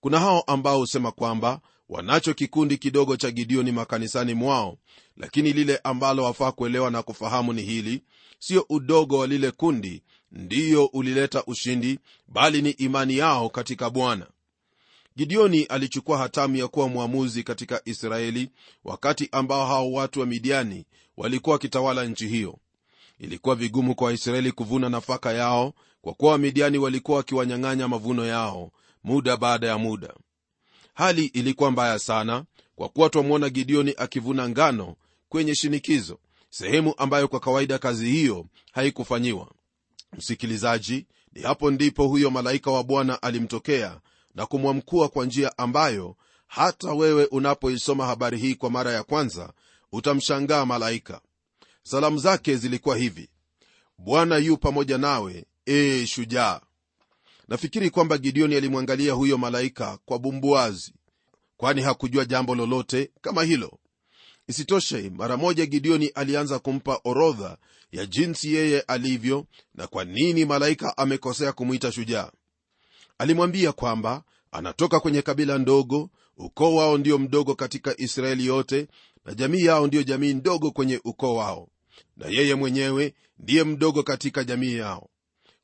Kuna 0.00 0.20
hao 0.20 0.40
ambao 0.40 0.78
husema 0.78 1.12
kwamba 1.12 1.60
wanacho 1.88 2.34
kikundi 2.34 2.78
kidogo 2.78 3.16
cha 3.16 3.30
gideoni 3.30 3.72
makanisani 3.72 4.34
mwao 4.34 4.78
lakini 5.16 5.52
lile 5.52 5.80
ambalo 5.84 6.24
wafaa 6.24 6.52
kuelewa 6.52 6.90
na 6.90 7.02
kufahamu 7.02 7.52
ni 7.52 7.62
hili 7.62 8.02
sio 8.38 8.66
udogo 8.68 9.18
wa 9.18 9.26
lile 9.26 9.50
kundi 9.50 10.02
ndiyo 10.32 10.86
ulileta 10.86 11.44
ushindi 11.46 11.98
bali 12.28 12.62
ni 12.62 12.70
imani 12.70 13.16
yao 13.16 13.48
katika 13.48 13.90
bwana 13.90 14.26
gideoni 15.18 15.62
alichukua 15.64 16.18
hatamu 16.18 16.56
ya 16.56 16.68
kuwa 16.68 16.88
mwamuzi 16.88 17.42
katika 17.42 17.82
israeli 17.84 18.50
wakati 18.84 19.28
ambao 19.32 19.66
hao 19.66 19.92
watu 19.92 20.20
wa 20.20 20.26
midiani 20.26 20.84
walikuwa 21.16 21.52
wakitawala 21.54 22.04
nchi 22.04 22.28
hiyo. 22.28 22.58
Ilikuwa 23.18 23.54
vigumu 23.54 23.94
kwa 23.94 24.06
waisraeli 24.06 24.52
kuvuna 24.52 24.88
nafaka 24.88 25.32
yao 25.32 25.72
kwa 26.00 26.14
kuwa 26.14 26.32
wamidiani 26.32 26.78
walikuwa 26.78 27.16
wakiwanyang'anya 27.16 27.88
mavuno 27.88 28.26
yao 28.26 28.72
muda 29.04 29.36
baada 29.36 29.66
ya 29.66 29.78
muda. 29.78 30.14
Hali 30.94 31.24
ilikuwa 31.24 31.70
mbaya 31.70 31.98
sana 31.98 32.44
kwa 32.76 32.88
kuwa 32.88 33.10
twamwona 33.10 33.48
gideoni 33.50 33.94
akivuna 33.96 34.48
ngano 34.48 34.96
kwenye 35.28 35.54
shinikizo 35.54 36.18
sehemu 36.50 36.94
ambayo 36.96 37.28
kwa 37.28 37.40
kawaida 37.40 37.78
kazi 37.78 38.10
hiyo 38.10 38.46
haikufanyiwa. 38.72 39.50
Msikilizaji 40.16 41.06
ni 41.32 41.42
hapo 41.42 41.70
ndipo 41.70 42.06
huyo 42.08 42.30
malaika 42.30 42.70
wa 42.70 42.84
bwana 42.84 43.22
alimtokea 43.22 44.00
na 44.34 44.46
kumwamkua 44.46 45.08
kwa 45.08 45.24
njia 45.26 45.58
ambayo 45.58 46.16
hata 46.46 46.92
wewe 46.92 47.24
unapoisoma 47.24 48.06
habari 48.06 48.38
hii 48.38 48.54
kwa 48.54 48.70
mara 48.70 48.92
ya 48.92 49.02
kwanza 49.02 49.52
utamshangaa 49.92 50.66
malaika. 50.66 51.20
Salamu 51.82 52.18
zake 52.18 52.56
zilikuwa 52.56 52.96
hivi. 52.96 53.28
Bwana 53.98 54.36
yu 54.36 54.56
pamoja 54.56 54.98
nawe 54.98 55.44
ee 55.66 56.06
shujaa. 56.06 56.60
Nafikiri 57.48 57.90
kwamba 57.90 58.18
gideoni 58.18 58.54
alimwangalia 58.54 59.12
huyo 59.12 59.38
malaika 59.38 59.98
kwa 60.04 60.18
bumbuazi 60.18 60.94
kwani 61.56 61.82
hakujua 61.82 62.24
jambo 62.24 62.54
lolote 62.54 63.10
kama 63.20 63.42
hilo. 63.42 63.78
Isitoshe 64.48 65.10
mara 65.10 65.36
moja 65.36 65.66
gideoni 65.66 66.06
alianza 66.08 66.58
kumpa 66.58 67.00
orodha 67.04 67.56
ya 67.92 68.06
jinsi 68.06 68.54
yeye 68.54 68.80
alivyo 68.80 69.46
na 69.74 69.86
kwa 69.86 70.04
nini 70.04 70.44
malaika 70.44 70.96
amekosea 70.98 71.52
kumwita 71.52 71.92
shujaa 71.92 72.30
alimwambia 73.18 73.72
kwamba 73.72 74.22
anatoka 74.52 75.00
kwenye 75.00 75.22
kabila 75.22 75.58
ndogo 75.58 76.10
ukoo 76.36 76.74
wao 76.74 76.98
ndio 76.98 77.18
mdogo 77.18 77.54
katika 77.54 77.94
israeli 78.00 78.46
yote 78.46 78.88
na 79.24 79.34
jamii 79.34 79.64
yao 79.64 79.86
ndiyo 79.86 80.02
jamii 80.02 80.34
ndogo 80.34 80.70
kwenye 80.70 81.00
ukoo 81.04 81.34
wao 81.34 81.68
na 82.16 82.26
yeye 82.28 82.54
mwenyewe 82.54 83.14
ndiye 83.38 83.64
mdogo 83.64 84.02
katika 84.02 84.44
jamii 84.44 84.74
yao. 84.74 85.08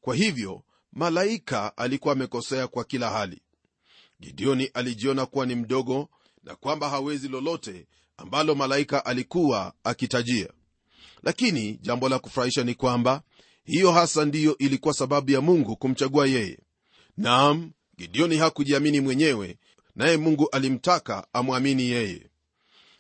Kwa 0.01 0.15
hivyo 0.15 0.63
malaika 0.93 1.77
alikuwa 1.77 2.13
amekosea 2.13 2.67
kwa 2.69 2.85
kila 2.85 3.11
hali. 3.11 3.43
Gideoni 4.21 4.65
alijiona 4.75 5.27
kuwa 5.27 5.47
ni 5.47 5.55
mdogo 5.55 6.09
na 6.43 6.57
kwamba 6.57 6.89
hawezi 6.89 7.29
lolote 7.29 7.87
ambalo 8.17 8.55
malaika 8.55 9.05
alikuwa 9.07 9.73
akitajia. 9.85 10.49
Lakini 11.23 11.79
jambo 11.83 12.09
la 12.09 12.19
kufurahisha 12.19 12.65
ni 12.65 12.75
kwamba 12.75 13.23
hiyo 13.65 13.93
hasa 13.93 14.25
ndiyo 14.25 14.59
ilikuwa 14.59 14.95
sababu 14.95 15.31
ya 15.31 15.41
mungu 15.41 15.77
kumchagua 15.77 16.27
yeye 16.27 16.59
naam 17.17 17.71
gideoni 17.99 18.37
hakujiamini 18.37 19.01
mwenyewe 19.01 19.59
naye 19.97 20.17
mungu 20.17 20.49
alimtaka 20.53 21.27
amwamini 21.33 21.91
yeye. 21.91 22.31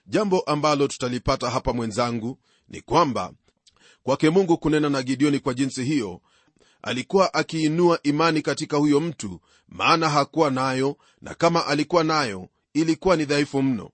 Jambo 0.07 0.41
ambalo 0.41 0.89
tutalipata 0.89 1.51
hapa 1.51 1.73
mwenzangu 1.73 2.39
ni 2.69 2.81
kwamba 2.81 3.33
kwake 4.03 4.31
mungu 4.31 4.59
kunena 4.59 4.89
na 4.91 5.03
gideoni 5.03 5.39
kwa 5.39 5.55
jinsi 5.55 5.85
hiyo. 5.85 6.21
Alikuwa 6.83 7.35
akiinua 7.35 7.99
imani 8.03 8.43
katika 8.43 8.77
huyo 8.77 9.01
mtu 9.01 9.41
maana 9.69 10.09
hakuwa 10.11 10.51
nayo 10.51 10.97
na 11.23 11.35
kama 11.35 11.67
alikuwa 11.67 12.05
nayo 12.05 12.49
ilikuwa 12.75 13.17
ni 13.17 13.25
dhaifu 13.25 13.63
mno. 13.63 13.91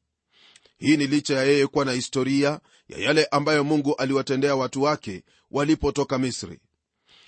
Hii 0.79 0.97
ni 0.97 1.07
licha 1.07 1.35
ya 1.35 1.45
yeye 1.45 1.67
kuwa 1.67 1.85
na 1.85 1.93
historia 1.93 2.61
ya 2.89 2.99
yale 2.99 3.25
ambayo 3.25 3.65
mungu 3.65 3.95
aliwatendea 3.97 4.57
watu 4.57 4.83
wake 4.83 5.23
walipotoka 5.51 6.19
misri. 6.19 6.61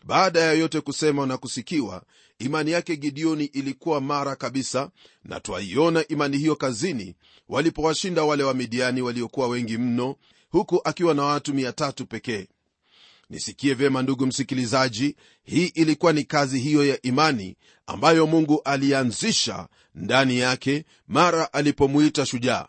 Baada 0.04 0.40
ya 0.40 0.52
yote 0.52 0.80
kusema 0.80 1.26
na 1.26 1.36
kusikiwa 1.36 2.02
imani 2.42 2.70
yake 2.70 2.96
gideoni 2.96 3.44
ilikuwa 3.44 4.00
mara 4.00 4.36
kabisa 4.36 4.90
na 5.24 5.40
twaiona 5.40 6.08
imani 6.08 6.38
hiyo 6.38 6.56
kazini 6.56 7.14
walipowashinda 7.48 8.24
wale 8.24 8.42
wa 8.42 8.54
midiani 8.54 9.02
waliokuwa 9.02 9.48
wengi 9.48 9.78
mno 9.78 10.16
huku 10.50 10.80
akiwa 10.84 11.14
na 11.14 11.22
watu 11.24 11.52
3 11.52 12.04
pekee. 12.04 12.46
Nisikie 13.30 13.74
vyema 13.74 14.02
ndugu 14.02 14.26
msikilizaji 14.26 15.16
hii 15.44 15.66
ilikuwa 15.66 16.12
ni 16.12 16.24
kazi 16.24 16.58
hiyo 16.60 16.86
ya 16.86 17.02
imani 17.02 17.56
ambayo 17.86 18.26
mungu 18.26 18.60
alianzisha 18.64 19.68
ndani 19.94 20.38
yake 20.38 20.84
mara 21.08 21.52
alipomwita 21.52 22.26
shujaa. 22.26 22.66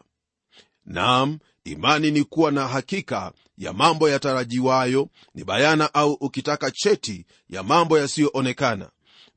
Nam 0.86 1.40
imani 1.64 2.12
ni 2.12 2.24
kuwa 2.24 2.52
na 2.52 2.68
hakika 2.68 3.32
ya 3.58 3.74
mambo 3.74 4.10
yatarajiwayo 4.10 5.10
ni 5.36 5.44
bayana 5.44 5.94
au 5.94 6.14
ukitaka 6.14 6.72
cheti 6.72 7.26
ya 7.50 7.64
mambo 7.64 8.00
yasiyoonekana 8.00 8.90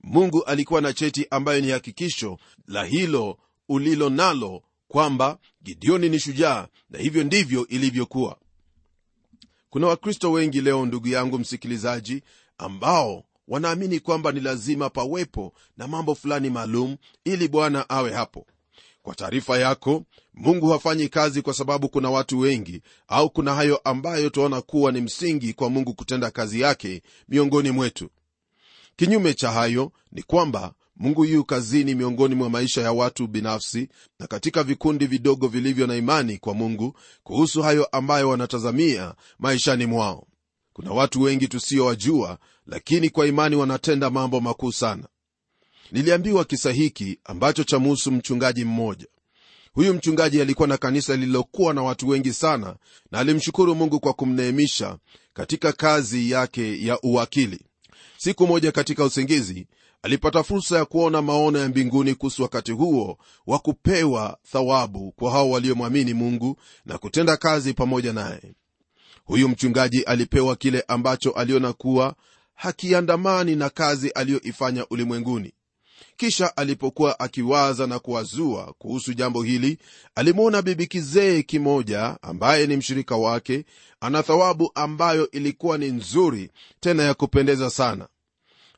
mungu 0.02 0.44
alikuwa 0.44 0.80
na 0.80 0.92
cheti 0.92 1.26
ambayo 1.30 1.60
ni 1.60 1.70
hakikisho 1.70 2.38
la 2.66 2.84
hilo 2.84 3.38
ulilo 3.68 4.10
nalo 4.10 4.62
kwamba 4.88 5.38
gideoni 5.62 6.08
ni 6.08 6.18
shujaa 6.20 6.68
na 6.90 6.98
hivyo 6.98 7.24
ndivyo 7.24 7.66
ilivyokuwa. 7.66 8.38
Kuna 9.70 9.86
wakristo 9.86 10.32
wengi 10.32 10.60
leo 10.60 10.86
ndugu 10.86 11.08
yangu 11.08 11.38
msikilizaji 11.38 12.22
ambao 12.58 13.24
wanaamini 13.48 14.00
kwamba 14.00 14.32
ni 14.32 14.40
lazima 14.40 14.90
pawepo 14.90 15.52
na 15.76 15.88
mambo 15.88 16.14
fulani 16.14 16.50
maalum 16.50 16.96
ili 17.24 17.48
bwana 17.48 17.88
awe 17.88 18.12
hapo. 18.12 18.46
Kwa 19.02 19.14
taarifa 19.14 19.58
yako 19.58 20.04
mungu 20.34 20.68
hafanyi 20.68 21.08
kazi 21.08 21.42
kwa 21.42 21.54
sababu 21.54 21.88
kuna 21.88 22.10
watu 22.10 22.38
wengi 22.38 22.82
au 23.08 23.30
kuna 23.30 23.54
hayo 23.54 23.76
ambayo 23.76 24.30
twaona 24.30 24.60
kuwa 24.62 24.92
ni 24.92 25.00
msingi 25.00 25.52
kwa 25.52 25.70
mungu 25.70 25.94
kutenda 25.94 26.30
kazi 26.30 26.60
yake 26.60 27.02
miongoni 27.28 27.70
mwetu 27.70 28.08
kinyume 28.96 29.34
cha 29.34 29.50
hayo 29.50 29.92
ni 30.12 30.22
kwamba 30.22 30.74
mungu 30.96 31.24
yu 31.24 31.44
kazini 31.44 31.94
miongoni 31.94 32.34
mwa 32.34 32.50
maisha 32.50 32.82
ya 32.82 32.92
watu 32.92 33.26
binafsi 33.26 33.88
na 34.18 34.26
katika 34.26 34.62
vikundi 34.64 35.06
vidogo 35.06 35.48
vilivyo 35.48 35.86
na 35.86 35.96
imani 35.96 36.38
kwa 36.38 36.54
mungu 36.54 36.98
kuhusu 37.22 37.62
hayo 37.62 37.84
ambayo 37.84 38.28
wanatazamia 38.28 39.14
maishani 39.38 39.86
mwao. 39.86 40.26
Kuna 40.72 40.90
watu 40.90 41.22
wengi 41.22 41.48
tusiowajua 41.48 42.38
lakini 42.66 43.10
kwa 43.10 43.26
imani 43.26 43.56
wanatenda 43.56 44.10
mambo 44.10 44.40
makuu 44.40 44.72
sana. 44.72 45.04
Niliambiwa 45.92 46.44
kisa 46.44 46.72
hiki 46.72 47.18
ambacho 47.24 47.64
chamuhusu 47.64 48.12
mchungaji 48.12 48.64
mmoja. 48.64 49.06
Huyu 49.72 49.94
mchungaji 49.94 50.40
alikuwa 50.40 50.68
na 50.68 50.76
kanisa 50.76 51.16
lililokuwa 51.16 51.74
na 51.74 51.82
watu 51.82 52.08
wengi 52.08 52.32
sana 52.32 52.76
na 53.10 53.18
alimshukuru 53.18 53.74
mungu 53.74 54.00
kwa 54.00 54.12
kumneemisha 54.12 54.98
katika 55.34 55.72
kazi 55.72 56.30
yake 56.30 56.86
ya 56.86 57.00
uwakili 57.00 57.65
siku 58.26 58.46
moja 58.46 58.72
katika 58.72 59.04
usingizi 59.04 59.66
alipata 60.02 60.42
fursa 60.42 60.78
ya 60.78 60.84
kuona 60.84 61.22
maono 61.22 61.58
ya 61.58 61.68
mbinguni 61.68 62.14
kuhusu 62.14 62.42
wakati 62.42 62.72
huo 62.72 63.18
wa 63.46 63.58
kupewa 63.58 64.38
thawabu 64.52 65.12
kwa 65.12 65.30
hao 65.30 65.50
waliomwamini 65.50 66.14
mungu 66.14 66.56
na 66.84 66.98
kutenda 66.98 67.36
kazi 67.36 67.74
pamoja 67.74 68.12
naye. 68.12 68.54
Huyu 69.24 69.48
mchungaji 69.48 70.02
alipewa 70.02 70.56
kile 70.56 70.84
ambacho 70.88 71.30
aliona 71.30 71.72
kuwa 71.72 72.14
hakiandamani 72.54 73.56
na 73.56 73.70
kazi 73.70 74.10
aliyoifanya 74.10 74.86
ulimwenguni. 74.90 75.52
Kisha 76.16 76.56
alipokuwa 76.56 77.20
akiwaza 77.20 77.86
na 77.86 77.98
kuwazua 77.98 78.74
kuhusu 78.78 79.14
jambo 79.14 79.42
hili 79.42 79.78
alimwona 80.14 80.62
bibi 80.62 80.86
kizee 80.86 81.42
kimoja 81.42 82.16
ambaye 82.22 82.66
ni 82.66 82.76
mshirika 82.76 83.16
wake 83.16 83.64
ana 84.00 84.22
thawabu 84.22 84.70
ambayo 84.74 85.30
ilikuwa 85.30 85.78
ni 85.78 85.86
nzuri 85.90 86.50
tena 86.80 87.02
ya 87.02 87.14
kupendeza 87.14 87.70
sana 87.70 88.08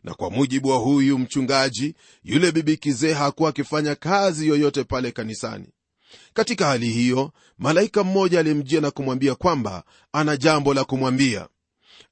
na 0.08 0.14
kwa 0.14 0.30
mujibu 0.30 0.68
wa 0.68 0.76
huyu 0.76 1.18
mchungaji 1.18 1.94
yule 2.24 2.52
bibi 2.52 2.76
kizee 2.76 3.12
hakuwa 3.12 3.50
akifanya 3.50 3.94
kazi 3.94 4.48
yoyote 4.48 4.84
pale 4.84 5.12
kanisani. 5.12 5.66
Katika 6.34 6.66
hali 6.66 6.88
hiyo 6.88 7.32
malaika 7.58 8.04
mmoja 8.04 8.40
alimjia 8.40 8.80
na 8.80 8.90
kumwambia 8.90 9.34
kwamba 9.34 9.84
ana 10.12 10.36
jambo 10.36 10.74
la 10.74 10.84
kumwambia. 10.84 11.48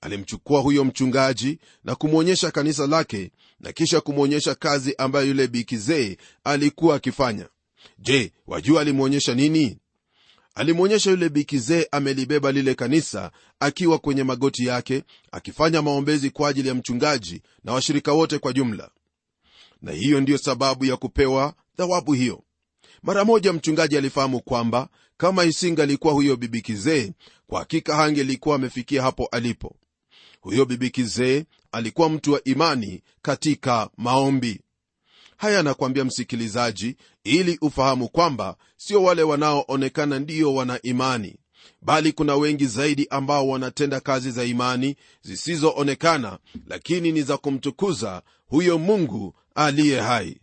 Alimchukua 0.00 0.60
huyo 0.60 0.84
mchungaji 0.84 1.58
na 1.84 1.94
kumwonyesha 1.94 2.50
kanisa 2.50 2.86
lake 2.86 3.30
na 3.60 3.72
kisha 3.72 4.00
kumwonyesha 4.00 4.54
kazi 4.54 4.94
ambayo 4.98 5.26
yule 5.26 5.46
bikizee 5.46 6.16
alikuwa 6.44 6.96
akifanya. 6.96 7.48
Je 7.98 8.32
wajua 8.46 8.80
alimwonyesha 8.80 9.34
nini 9.34 9.78
alimwonyesha 10.56 11.10
yule 11.10 11.28
bikizee 11.28 11.86
amelibeba 11.92 12.52
lile 12.52 12.74
kanisa 12.74 13.30
akiwa 13.60 13.98
kwenye 13.98 14.24
magoti 14.24 14.66
yake 14.66 15.02
akifanya 15.32 15.82
maombezi 15.82 16.30
kwa 16.30 16.48
ajili 16.48 16.68
ya 16.68 16.74
mchungaji 16.74 17.42
na 17.64 17.72
washirika 17.72 18.12
wote 18.12 18.38
kwa 18.38 18.52
jumla. 18.52 18.90
Na 19.82 19.92
hiyo 19.92 20.20
ndiyo 20.20 20.38
sababu 20.38 20.84
ya 20.84 20.96
kupewa 20.96 21.54
thawabu 21.76 22.12
hiyo. 22.12 22.42
Mara 23.02 23.24
moja 23.24 23.52
mchungaji 23.52 23.96
alifahamu 23.96 24.40
kwamba 24.40 24.88
kama 25.16 25.44
isinga 25.44 25.82
alikuwa 25.82 26.12
huyo 26.12 26.36
bibi 26.36 26.60
kizee 26.62 27.12
kwa 27.46 27.58
hakika 27.58 27.96
hangelikuwa 27.96 28.56
amefikia 28.56 29.02
hapo 29.02 29.26
alipo. 29.32 29.76
Huyo 30.40 30.64
bibi 30.64 30.90
kizee 30.90 31.44
alikuwa 31.72 32.08
mtu 32.08 32.32
wa 32.32 32.44
imani 32.44 33.02
katika 33.22 33.90
maombi 33.96 34.60
haya 35.36 35.60
anakuambia 35.60 36.04
msikilizaji 36.04 36.96
ili 37.24 37.58
ufahamu 37.60 38.08
kwamba 38.08 38.56
sio 38.76 39.02
wale 39.02 39.22
wanaoonekana 39.22 40.18
ndiyo 40.18 40.54
wana 40.54 40.82
imani 40.82 41.36
bali 41.82 42.12
kuna 42.12 42.36
wengi 42.36 42.66
zaidi 42.66 43.06
ambao 43.10 43.48
wanatenda 43.48 44.00
kazi 44.00 44.30
za 44.30 44.44
imani 44.44 44.96
zisizoonekana 45.22 46.38
lakini 46.66 47.12
ni 47.12 47.22
za 47.22 47.36
kumtukuza 47.36 48.22
huyo 48.46 48.78
mungu 48.78 49.34
aliye 49.54 50.00
hai. 50.00 50.40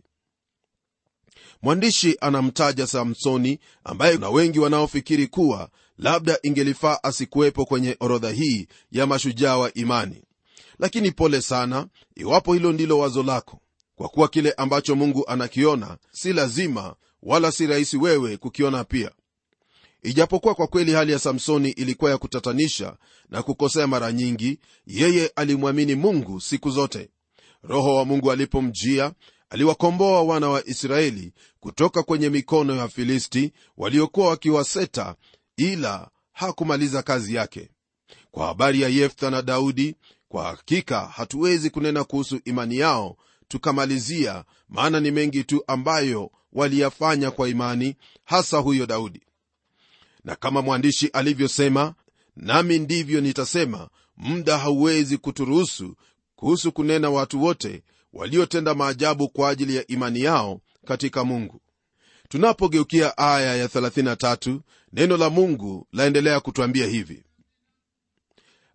Mwandishi 1.62 2.18
anamtaja 2.22 2.88
samsoni 2.88 3.60
ambaye 3.84 4.18
na 4.18 4.30
wengi 4.30 4.60
wanaofikiri 4.60 5.28
kuwa 5.28 5.70
labda 5.98 6.40
ingelifaa 6.44 7.00
asikuwepo 7.04 7.66
kwenye 7.66 7.98
orodha 8.00 8.30
hii 8.30 8.68
ya 8.92 9.08
mashujaa 9.08 9.58
wa 9.58 9.74
imani. 9.74 10.24
Lakini 10.80 11.12
pole 11.12 11.42
sana 11.42 11.88
iwapo 12.16 12.54
hilo 12.54 12.72
ndilo 12.72 13.00
wazo 13.00 13.24
lako 13.24 13.60
kwa 13.96 14.10
kuwa 14.10 14.28
kile 14.28 14.52
ambacho 14.52 14.96
mungu 14.96 15.28
anakiona 15.28 15.98
si 16.12 16.34
lazima 16.34 16.96
wala 17.24 17.52
si 17.52 17.68
rahisi 17.68 17.98
wewe 17.98 18.38
kukiona 18.38 18.84
pia. 18.84 19.12
Ijapokuwa 20.04 20.56
kwa 20.56 20.68
kweli 20.68 20.92
hali 20.94 21.12
ya 21.12 21.20
samsoni 21.20 21.70
ilikuwa 21.70 22.12
ya 22.12 22.18
kutatanisha 22.18 22.98
na 23.30 23.44
kukosea 23.44 23.88
mara 23.88 24.12
nyingi 24.12 24.60
yeye 24.88 25.28
alimwamini 25.36 25.96
mungu 25.96 26.42
siku 26.42 26.70
zote. 26.70 27.10
Roho 27.64 27.96
wa 27.96 28.06
mungu 28.06 28.32
alipomjia 28.32 29.12
aliwakomboa 29.50 30.22
wana 30.24 30.50
wa 30.50 30.68
israeli 30.68 31.34
kutoka 31.60 32.04
kwenye 32.04 32.30
mikono 32.30 32.76
ya 32.76 32.88
filisti 32.88 33.52
waliokuwa 33.78 34.28
wakiwaseta 34.30 35.16
ila 35.58 36.10
hakumaliza 36.32 37.02
kazi 37.04 37.36
yake. 37.36 37.70
Kwa 38.32 38.48
habari 38.48 38.82
ya 38.82 38.90
yeftha 38.90 39.30
na 39.30 39.42
daudi 39.42 39.96
kwa 40.28 40.44
hakika 40.44 41.00
hatuwezi 41.06 41.70
kunena 41.70 42.04
kuhusu 42.04 42.40
imani 42.46 42.78
yao 42.78 43.18
tukamalizia 43.54 44.44
maana 44.70 45.00
ni 45.00 45.12
mengi 45.12 45.44
tu 45.44 45.64
ambayo 45.68 46.32
waliyafanya 46.54 47.32
kwa 47.32 47.50
imani 47.50 47.96
hasa 48.26 48.58
huyo 48.58 48.86
daudi. 48.86 49.22
Na 50.24 50.36
kama 50.36 50.62
mwandishi 50.62 51.08
alivyosema 51.08 51.94
nami 52.36 52.80
ndivyo 52.80 53.22
nitasema 53.22 53.90
muda 54.18 54.58
hauwezi 54.58 55.18
kuturuhusu 55.18 55.96
kuhusu 56.36 56.72
kunena 56.72 57.10
watu 57.10 57.44
wote 57.44 57.84
waliotenda 58.14 58.74
maajabu 58.74 59.30
kwa 59.30 59.50
ajili 59.50 59.76
ya 59.76 59.88
imani 59.88 60.22
yao 60.22 60.62
katika 60.86 61.24
mungu. 61.24 61.62
Tunapogeukia 62.30 63.18
aya 63.18 63.56
ya 63.56 63.68
33 63.68 64.60
neno 64.94 65.18
la 65.18 65.30
mungu 65.30 65.88
laendelea 65.92 66.40
kutwambia 66.40 66.88
hivi. 66.88 67.24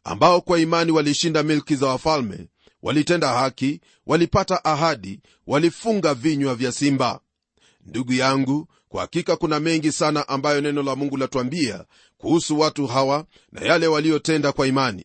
Ambao 0.04 0.40
kwa 0.40 0.58
imani 0.60 0.92
walishinda 0.92 1.42
milki 1.42 1.76
za 1.76 1.86
wafalme 1.86 2.48
walitenda 2.82 3.28
haki 3.28 3.80
walipata 4.06 4.64
ahadi 4.64 5.20
walifunga 5.46 6.14
vinywa 6.14 6.54
vya 6.54 6.72
simba. 6.72 7.20
Ndugu 7.86 8.12
yangu 8.12 8.68
kwa 8.88 9.00
hakika 9.00 9.36
kuna 9.36 9.60
mengi 9.60 9.92
sana 9.92 10.28
ambayo 10.28 10.60
neno 10.60 10.82
la 10.82 10.96
mungu 10.96 11.16
latwambia 11.16 11.84
kuhusu 12.18 12.58
watu 12.58 12.86
hawa 12.86 13.24
na 13.52 13.60
yale 13.60 13.86
waliotenda 13.86 14.52
kwa 14.52 14.66
imani. 14.66 15.04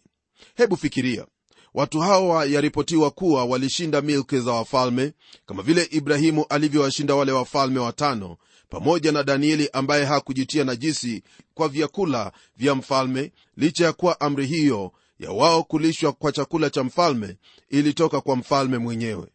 Hebu 0.56 0.78
fikiria 0.78 1.26
watu 1.74 2.00
hawa 2.00 2.46
yaripotiwa 2.46 3.12
kuwa 3.12 3.46
walishinda 3.46 4.02
milki 4.02 4.40
za 4.40 4.52
wafalme 4.52 5.14
kama 5.46 5.64
vile 5.64 5.88
ibrahimu 5.92 6.46
alivyowashinda 6.50 7.16
wale 7.16 7.32
wafalme 7.32 7.80
watano 7.80 8.38
pamoja 8.70 9.12
na 9.12 9.24
danieli 9.24 9.70
ambaye 9.74 10.06
hakujitia 10.06 10.64
najisi 10.64 11.24
kwa 11.54 11.70
vyakula 11.70 12.32
vya 12.58 12.76
mfalme 12.76 13.32
licha 13.58 13.86
ya 13.86 13.94
kuwa 13.94 14.20
amri 14.22 14.46
hiyo 14.46 14.92
ya 15.24 15.32
wao 15.32 15.64
kulishwa 15.64 16.12
kwa 16.12 16.32
chakula 16.32 16.70
cha 16.70 16.84
mfalme 16.84 17.38
ilitoka 17.70 18.22
kwa 18.22 18.36
mfalme 18.36 18.78
mwenyewe. 18.78 19.28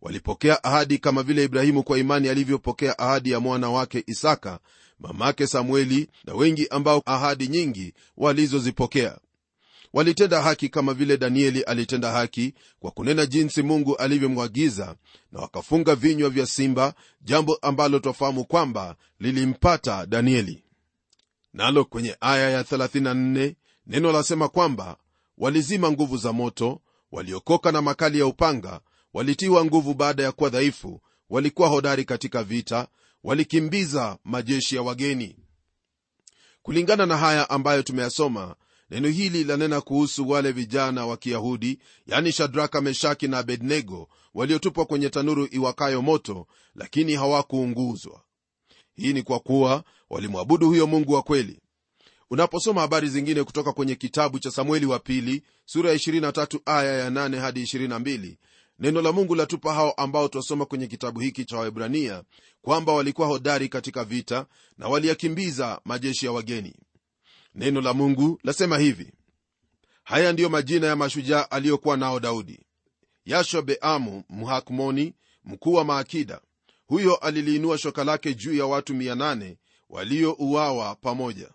Walipokea 0.00 0.64
ahadi 0.64 0.98
kama 0.98 1.22
vile 1.22 1.44
ibrahimu 1.44 1.82
kwa 1.82 1.98
imani 1.98 2.28
alivyopokea 2.28 2.98
ahadi 2.98 3.30
ya 3.30 3.40
mwana 3.40 3.70
wake 3.70 4.04
isaka 4.06 4.58
mamake 4.98 5.46
samueli 5.46 6.08
na 6.24 6.34
wengi 6.34 6.68
ambao 6.68 7.02
ahadi 7.06 7.48
nyingi 7.48 7.94
walizozipokea. 8.16 9.18
Walitenda 9.92 10.42
haki 10.42 10.68
kama 10.68 10.94
vile 10.94 11.16
danieli 11.16 11.62
alitenda 11.62 12.10
haki 12.12 12.54
kwa 12.80 12.90
kunena 12.90 13.26
jinsi 13.26 13.62
mungu 13.62 13.96
alivyomwagiza 13.96 14.94
na 15.32 15.40
wakafunga 15.40 15.94
vinywa 15.94 16.30
vya 16.30 16.46
simba 16.46 16.94
jambo 17.22 17.54
ambalo 17.62 17.98
twafahamu 17.98 18.44
kwamba 18.44 18.96
lilimpata 19.20 20.06
danieli. 20.06 20.64
Nalo 21.54 21.84
kwenye 21.84 22.16
aya 22.20 22.50
ya 22.50 22.62
34 22.62 23.54
neno 23.86 24.12
lasema 24.12 24.48
kwamba 24.48 24.96
walizima 25.40 25.90
nguvu 25.92 26.16
za 26.16 26.32
moto 26.32 26.80
waliokoka 27.12 27.72
na 27.72 27.82
makali 27.82 28.18
ya 28.18 28.26
upanga 28.26 28.80
walitiwa 29.14 29.64
nguvu 29.64 29.94
baada 29.94 30.22
ya 30.22 30.32
kuwa 30.32 30.50
dhaifu 30.50 31.00
walikuwa 31.30 31.68
hodari 31.68 32.04
katika 32.04 32.44
vita 32.44 32.88
walikimbiza 33.24 34.18
majeshi 34.24 34.76
ya 34.76 34.82
wageni. 34.82 35.36
Kulingana 36.62 37.06
na 37.06 37.16
haya 37.16 37.50
ambayo 37.50 37.82
tumeyasoma 37.82 38.56
neno 38.90 39.08
hili 39.08 39.44
lanena 39.44 39.80
kuhusu 39.80 40.28
wale 40.28 40.52
vijana 40.52 41.06
wa 41.06 41.16
kiyahudi 41.16 41.78
yani 42.06 42.32
shadraka 42.32 42.80
meshaki 42.80 43.28
na 43.28 43.38
abednego 43.38 44.08
waliotupwa 44.34 44.84
kwenye 44.86 45.10
tanuru 45.10 45.48
iwakayo 45.50 46.02
moto 46.02 46.46
lakini 46.74 47.14
hawakuunguzwa. 47.14 48.22
Hii 48.94 49.12
ni 49.12 49.22
kwa 49.22 49.40
kuwa 49.40 49.84
walimwabudu 50.10 50.66
huyo 50.66 50.86
mungu 50.86 51.12
wa 51.12 51.22
kweli 51.22 51.60
unaposoma 52.30 52.80
habari 52.80 53.08
zingine 53.08 53.44
kutoka 53.44 53.72
kwenye 53.72 53.94
kitabu 53.94 54.38
cha 54.38 54.50
samueli 54.50 54.86
wa 54.86 54.98
pili 54.98 55.42
sura 55.64 55.90
ya 55.90 55.96
23 55.96 56.60
aya 56.66 56.92
ya 56.98 57.10
8 57.10 57.38
hadi 57.38 57.62
22 57.62 58.36
neno 58.78 59.02
la 59.02 59.12
mungu 59.12 59.34
latupa 59.34 59.74
hao 59.74 59.90
ambao 59.92 60.28
twasoma 60.28 60.66
kwenye 60.66 60.86
kitabu 60.86 61.20
hiki 61.20 61.44
cha 61.44 61.56
waebrania 61.56 62.22
kwamba 62.62 62.92
walikuwa 62.92 63.28
hodari 63.28 63.68
katika 63.68 64.04
vita 64.04 64.46
na 64.78 64.88
waliyakimbiza 64.88 65.80
majeshi 65.84 66.26
ya 66.26 66.32
wageni. 66.32 66.74
Neno 67.54 67.80
la 67.80 67.94
mungu 67.94 68.38
lasema 68.44 68.78
hivi 68.78 69.12
haya 70.04 70.32
ndiyo 70.32 70.48
majina 70.48 70.86
ya 70.86 70.96
mashujaa 70.96 71.46
aliyokuwa 71.50 71.96
nao 71.96 72.20
daudi. 72.20 72.60
Yashobeamu 73.24 74.24
mhakmoni 74.30 75.14
mkuu 75.44 75.72
wa 75.72 75.84
maakida. 75.84 76.40
Huyo 76.86 77.14
aliliinua 77.16 77.78
shoka 77.78 78.04
lake 78.04 78.34
juu 78.34 78.54
ya 78.54 78.66
watu 78.66 78.94
800 78.94 79.56
waliouawa 79.88 80.94
pamoja 80.94 81.48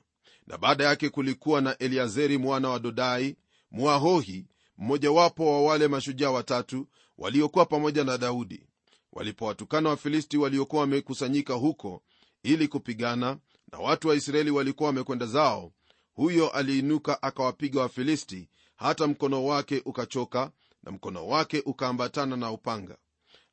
na 0.48 0.58
baada 0.58 0.84
yake 0.84 1.10
kulikuwa 1.10 1.62
na 1.62 1.78
eliazeri 1.78 2.38
mwana 2.38 2.70
wa 2.70 2.80
dodai 2.80 3.36
mwahohi 3.72 4.46
mmojawapo 4.78 5.52
wa 5.52 5.64
wale 5.72 5.88
mashujaa 5.88 6.30
watatu 6.32 6.88
waliokuwa 7.18 7.66
pamoja 7.66 8.04
na 8.04 8.18
daudi. 8.18 8.68
Walipowatukana 9.14 9.90
wafilisti 9.90 10.38
waliokuwa 10.38 10.82
wamekusanyika 10.82 11.54
huko 11.54 12.04
ili 12.44 12.68
kupigana 12.68 13.38
na 13.72 13.80
watu 13.80 14.08
wa 14.08 14.16
israeli 14.16 14.52
walikuwa 14.52 14.88
wamekwenda 14.88 15.26
zao 15.26 15.72
huyo 16.14 16.50
aliinuka 16.50 17.22
akawapiga 17.24 17.82
wafilisti 17.82 18.50
hata 18.76 19.08
mkono 19.08 19.46
wake 19.46 19.82
ukachoka 19.86 20.52
na 20.84 20.92
mkono 20.92 21.28
wake 21.28 21.64
ukaambatana 21.66 22.38
na 22.38 22.52
upanga. 22.52 22.98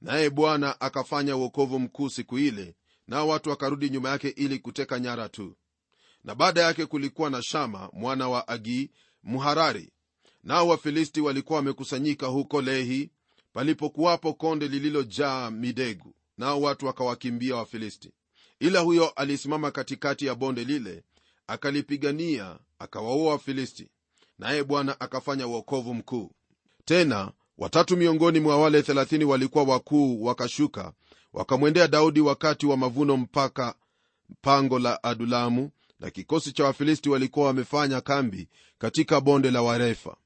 Naye 0.00 0.30
bwana 0.30 0.80
akafanya 0.80 1.36
uokovu 1.36 1.78
mkuu 1.78 2.10
siku 2.10 2.38
ile 2.38 2.74
nao 3.08 3.28
watu 3.28 3.50
wakarudi 3.50 3.90
nyuma 3.90 4.08
yake 4.08 4.28
ili 4.28 4.58
kuteka 4.58 4.98
nyara 5.00 5.28
tu 5.28 5.56
na 6.24 6.34
baada 6.34 6.62
yake 6.62 6.86
kulikuwa 6.86 7.30
na 7.30 7.42
shama 7.42 7.90
mwana 7.92 8.28
wa 8.28 8.48
agi 8.48 8.90
mharari. 9.24 9.92
Nao 10.44 10.68
wafilisti 10.68 11.20
walikuwa 11.20 11.56
wamekusanyika 11.56 12.26
huko 12.26 12.62
lehi 12.62 13.10
palipokuwapo 13.52 14.32
konde 14.34 14.68
lililojaa 14.68 15.50
midegu. 15.50 16.14
Nao 16.38 16.60
watu 16.60 16.86
wakawakimbia 16.86 17.56
wafilisti. 17.56 18.12
Ila 18.60 18.80
huyo 18.80 19.08
alisimama 19.08 19.70
katikati 19.70 20.26
ya 20.26 20.34
bonde 20.34 20.64
lile 20.64 21.02
akalipigania 21.46 22.58
akawaua 22.78 23.32
wafilisti. 23.32 23.88
Naye 24.38 24.64
bwana 24.64 25.00
akafanya 25.00 25.46
uokovu 25.46 25.94
mkuu. 25.94 26.30
Tena 26.84 27.32
watatu 27.58 27.96
miongoni 27.96 28.40
mwa 28.40 28.58
wale 28.58 28.80
30 28.80 29.24
walikuwa 29.24 29.64
wakuu 29.64 30.24
wakashuka 30.24 30.92
wakamwendea 31.32 31.88
daudi 31.88 32.20
wakati 32.20 32.66
wa 32.66 32.76
mavuno 32.76 33.16
mpaka 33.16 33.74
pango 34.40 34.78
la 34.78 35.02
adulamu 35.02 35.70
na 36.02 36.10
kikosi 36.10 36.52
cha 36.52 36.64
wafilisti 36.64 37.08
walikuwa 37.10 37.46
wamefanya 37.46 38.00
kambi 38.00 38.48
katika 38.78 39.20
bonde 39.20 39.50
la 39.50 39.62
warefa. 39.62 40.16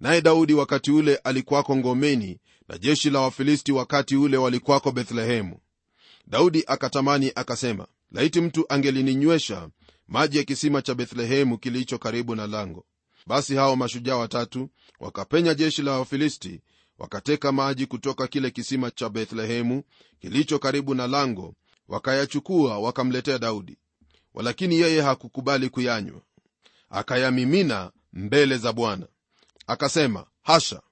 Naye 0.00 0.20
daudi 0.20 0.54
wakati 0.54 0.90
ule 0.90 1.16
alikuwako 1.16 1.76
ngomeni 1.76 2.38
na 2.68 2.78
jeshi 2.78 3.10
la 3.10 3.20
wafilisti 3.20 3.72
wakati 3.72 4.16
ule 4.16 4.36
walikuwako 4.36 4.92
bethlehemu. 4.92 5.58
Daudi 6.26 6.64
akatamani 6.66 7.32
akasema 7.34 7.86
laiti 8.12 8.40
mtu 8.40 8.64
angelininywesha 8.68 9.68
maji 10.08 10.38
ya 10.38 10.44
kisima 10.44 10.82
cha 10.82 10.94
bethlehemu 10.94 11.58
kilicho 11.58 11.98
karibu 11.98 12.34
na 12.34 12.46
lango. 12.46 12.84
Basi 13.26 13.54
hao 13.56 13.76
mashujaa 13.76 14.16
watatu 14.16 14.70
wakapenya 15.00 15.54
jeshi 15.54 15.82
la 15.82 15.92
wafilisti 15.98 16.60
wakateka 16.98 17.52
maji 17.52 17.86
kutoka 17.86 18.26
kile 18.26 18.50
kisima 18.50 18.90
cha 18.90 19.08
bethlehemu 19.08 19.82
kilicho 20.20 20.58
karibu 20.58 20.94
na 20.94 21.06
lango 21.06 21.54
wakayachukua 21.88 22.78
wakamletea 22.78 23.38
daudi 23.38 23.78
walakini 24.34 24.78
yeye 24.78 25.02
hakukubali 25.02 25.68
kuyanywa. 25.70 26.20
Akayamimina 26.90 27.90
mbele 28.12 28.58
za 28.58 28.72
bwana. 28.72 29.06
Akasema 29.66 30.26
hasha 30.42 30.82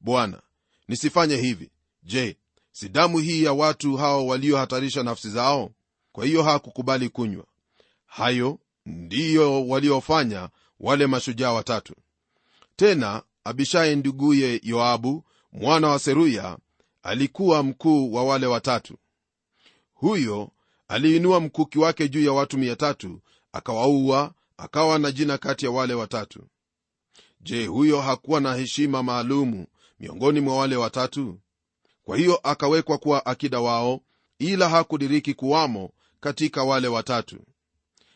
bwana 0.00 0.42
nisifanye 0.88 1.36
hivi. 1.36 1.70
Je 2.02 2.36
si 2.72 2.88
damu 2.88 3.18
hii 3.18 3.42
ya 3.44 3.52
watu 3.52 3.96
hao 3.96 4.26
waliohatarisha 4.26 5.02
nafsi 5.02 5.30
zao? 5.30 5.70
Kwa 6.12 6.24
hiyo 6.24 6.42
hakukubali 6.42 7.08
kunywa. 7.08 7.44
Hayo 8.06 8.58
ndiyo 8.86 9.68
waliofanya 9.68 10.48
wale 10.80 11.06
mashujaa 11.06 11.52
watatu. 11.52 11.94
Tena 12.76 13.22
abishai 13.44 13.96
nduguye 13.96 14.60
yoabu 14.62 15.24
mwana 15.52 15.88
wa 15.88 15.98
seruya 15.98 16.58
alikuwa 17.02 17.62
mkuu 17.62 18.12
wa 18.12 18.24
wale 18.24 18.46
watatu. 18.46 18.98
Huyo 19.94 20.50
aliinua 20.92 21.40
mkuki 21.40 21.78
wake 21.78 22.08
juu 22.08 22.24
ya 22.24 22.32
watu 22.32 22.58
mia 22.58 22.76
akawaua 23.52 24.32
akawa 24.56 24.98
na 24.98 25.12
jina 25.12 25.38
kati 25.38 25.64
ya 25.64 25.70
wale 25.70 25.94
watatu. 25.94 26.46
Je 27.40 27.66
huyo 27.66 28.00
hakuwa 28.00 28.40
na 28.40 28.54
heshima 28.54 29.02
maalumu 29.02 29.66
miongoni 30.00 30.40
mwa 30.40 30.56
wale 30.56 30.76
watatu? 30.76 31.38
Kwa 32.04 32.16
hiyo 32.16 32.40
akawekwa 32.42 32.98
kuwa 32.98 33.26
akida 33.26 33.60
wao 33.60 34.00
ila 34.38 34.68
hakudiriki 34.68 35.34
kuwamo 35.34 35.90
katika 36.20 36.64
wale 36.64 36.88
watatu. 36.88 37.38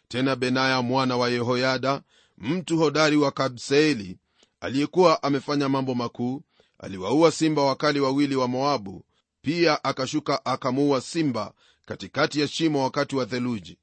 Tena 0.08 0.36
benaya 0.36 0.82
mwana 0.82 1.16
wa 1.16 1.30
yehoyada 1.30 2.02
mtu 2.38 2.78
hodari 2.78 3.16
wa 3.16 3.30
kabseeli 3.30 4.18
aliyekuwa 4.60 5.22
amefanya 5.22 5.68
mambo 5.68 5.94
makuu 5.94 6.42
aliwaua 6.78 7.30
simba 7.30 7.62
wakali 7.62 8.00
wawili 8.00 8.36
wa 8.36 8.48
moabu 8.48 9.04
pia 9.42 9.84
akashuka 9.84 10.44
akamuua 10.44 11.00
simba 11.00 11.52
katikati 11.86 12.40
ya 12.40 12.48
shimo 12.48 12.82
wakati 12.82 13.16
wa 13.16 13.26
theluji. 13.26 13.78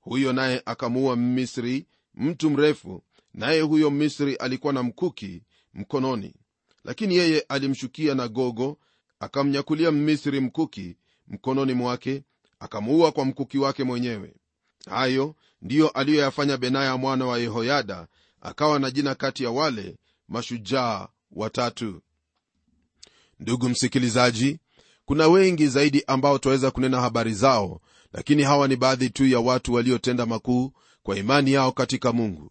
Huyo 0.00 0.32
naye 0.32 0.62
akamuua 0.66 1.16
mmisri 1.16 1.86
mtu 2.14 2.50
mrefu 2.50 3.02
naye 3.34 3.60
huyo 3.60 3.90
misri 3.90 4.34
alikuwa 4.36 4.72
na 4.72 4.82
mkuki 4.82 5.42
mkononi. 5.74 6.34
Lakini 6.84 7.16
yeye 7.16 7.40
alimshukia 7.40 8.14
na 8.14 8.28
gogo 8.28 8.78
akamnyakulia 9.20 9.90
mmisri 9.92 10.40
mkuki 10.40 10.96
mkononi 11.28 11.74
mwake 11.74 12.22
akamuua 12.58 13.12
kwa 13.12 13.24
mkuki 13.24 13.58
wake 13.58 13.84
mwenyewe. 13.84 14.34
Hayo 14.90 15.34
ndiyo 15.62 15.88
aliyoyafanya 15.88 16.56
benaya 16.56 16.96
mwana 16.96 17.26
wa 17.26 17.38
yehoyada 17.38 18.06
akawa 18.40 18.78
na 18.78 18.90
jina 18.90 19.14
kati 19.14 19.44
ya 19.44 19.50
wale 19.50 19.96
mashujaa 20.28 21.08
watatu. 21.30 22.02
Ndugu 23.40 23.68
msikilizaji 23.68 24.58
kuna 25.04 25.28
wengi 25.28 25.66
zaidi 25.68 26.04
ambao 26.06 26.38
twaweza 26.38 26.70
kunena 26.70 27.00
habari 27.00 27.34
zao 27.34 27.80
lakini 28.12 28.42
hawa 28.42 28.68
ni 28.68 28.76
baadhi 28.76 29.10
tu 29.10 29.26
ya 29.26 29.40
watu 29.40 29.72
waliotenda 29.74 30.26
makuu 30.26 30.72
kwa 31.02 31.16
imani 31.16 31.52
yao 31.52 31.72
katika 31.72 32.12
mungu. 32.12 32.50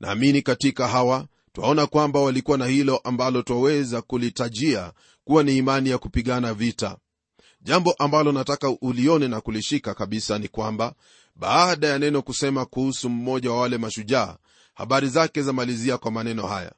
Naamini 0.00 0.42
katika 0.42 0.88
hawa 0.88 1.26
twaona 1.52 1.86
kwamba 1.86 2.20
walikuwa 2.20 2.58
na 2.58 2.66
hilo 2.66 2.96
ambalo 2.96 3.42
twaweza 3.42 4.02
kulitajia 4.02 4.92
kuwa 5.24 5.42
ni 5.42 5.56
imani 5.56 5.90
ya 5.90 5.98
kupigana 5.98 6.54
vita. 6.54 6.96
Jambo 7.60 7.92
ambalo 7.92 8.32
nataka 8.32 8.70
ulione 8.80 9.28
na 9.28 9.40
kulishika 9.40 9.94
kabisa 9.94 10.38
ni 10.38 10.48
kwamba 10.48 10.94
baada 11.36 11.86
ya 11.86 11.98
neno 11.98 12.22
kusema 12.22 12.66
kuhusu 12.66 13.10
mmoja 13.10 13.50
wa 13.50 13.60
wale 13.60 13.78
mashujaa 13.78 14.36
habari 14.74 15.08
zake 15.08 15.42
zamalizia 15.42 15.98
kwa 15.98 16.10
maneno 16.10 16.46
haya. 16.46 16.72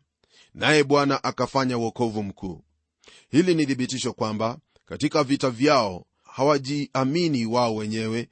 Naye 0.55 0.85
bwana 0.85 1.25
akafanya 1.25 1.79
uokovu 1.79 2.23
mkuu. 2.23 2.63
Hili 3.31 3.55
ni 3.55 3.67
thibitisho 3.67 4.13
kwamba 4.13 4.59
katika 4.87 5.25
vita 5.25 5.51
vyao 5.51 6.07
hawajiamini 6.25 7.47
wao 7.47 7.75
wenyewe 7.77 8.29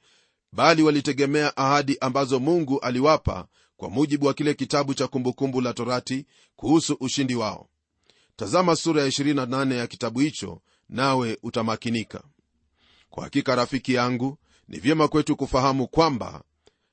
bali 0.51 0.83
walitegemea 0.83 1.57
ahadi 1.57 1.97
ambazo 2.01 2.39
mungu 2.39 2.79
aliwapa 2.79 3.47
kwa 3.77 3.89
mujibu 3.89 4.25
wa 4.25 4.33
kile 4.33 4.53
kitabu 4.53 4.93
cha 4.93 5.07
kumbukumbu 5.07 5.61
la 5.61 5.73
torati 5.73 6.25
kuhusu 6.55 6.97
ushindi 6.99 7.35
wao. 7.35 7.69
Tazama 8.35 8.75
sura 8.75 9.01
ya 9.01 9.07
28 9.07 9.73
ya 9.75 9.87
kitabu 9.87 10.19
hicho 10.19 10.61
nawe 10.89 11.37
utamakinika. 11.43 12.23
Kwa 13.09 13.23
hakika 13.23 13.55
rafiki 13.55 13.93
yangu 13.93 14.37
ni 14.67 14.79
vyema 14.79 15.07
kwetu 15.07 15.35
kufahamu 15.35 15.87
kwamba 15.87 16.43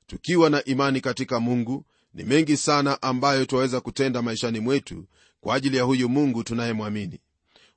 tukiwa 0.06 0.50
na 0.50 0.64
imani 0.64 1.00
katika 1.00 1.40
mungu 1.40 1.84
ni 2.14 2.24
mengi 2.24 2.56
sana 2.56 3.02
ambayo 3.02 3.44
twaweza 3.44 3.80
kutenda 3.80 4.22
maishani 4.22 4.60
mwetu 4.60 5.04
kwa 5.40 5.54
ajili 5.54 5.76
ya 5.76 5.82
huyu 5.82 6.08
mungu 6.08 6.44
tunayemwamini 6.44 7.20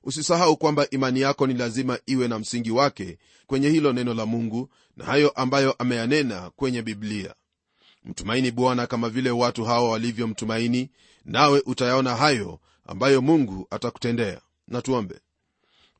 usisahau 0.06 0.56
kwamba 0.56 0.90
imani 0.90 1.20
yako 1.20 1.46
ni 1.46 1.54
lazima 1.54 1.98
iwe 2.06 2.28
na 2.28 2.38
msingi 2.38 2.70
wake 2.70 3.18
kwenye 3.46 3.68
hilo 3.68 3.92
neno 3.92 4.14
la 4.14 4.26
mungu 4.26 4.68
na 4.96 5.04
hayo 5.04 5.30
ambayo 5.30 5.72
ameyanena 5.72 6.50
kwenye 6.56 6.82
biblia. 6.82 7.34
Mtumaini 8.04 8.50
bwana 8.50 8.86
kama 8.86 9.08
vile 9.08 9.30
watu 9.30 9.64
hawa 9.64 9.90
walivyomtumaini 9.90 10.90
nawe 11.24 11.62
utayaona 11.66 12.16
hayo 12.16 12.60
ambayo 12.86 13.22
mungu 13.22 13.66
atakutendea. 13.70 14.40
Na 14.68 14.82
tuombe. 14.82 15.14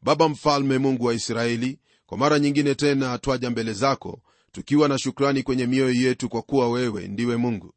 Baba 0.03 0.29
mfalme 0.29 0.79
mungu 0.79 1.05
wa 1.05 1.15
israeli 1.15 1.79
kwa 2.07 2.19
mara 2.19 2.39
nyingine 2.39 2.75
tena 2.75 3.19
twaja 3.19 3.51
mbele 3.51 3.73
zako 3.73 4.21
tukiwa 4.53 4.89
na 4.89 4.99
shukrani 4.99 5.43
kwenye 5.43 5.67
mioyo 5.67 5.93
yetu 6.09 6.29
kwa 6.29 6.43
kuwa 6.43 6.71
wewe 6.71 7.09
ndiwe 7.09 7.37
mungu. 7.37 7.73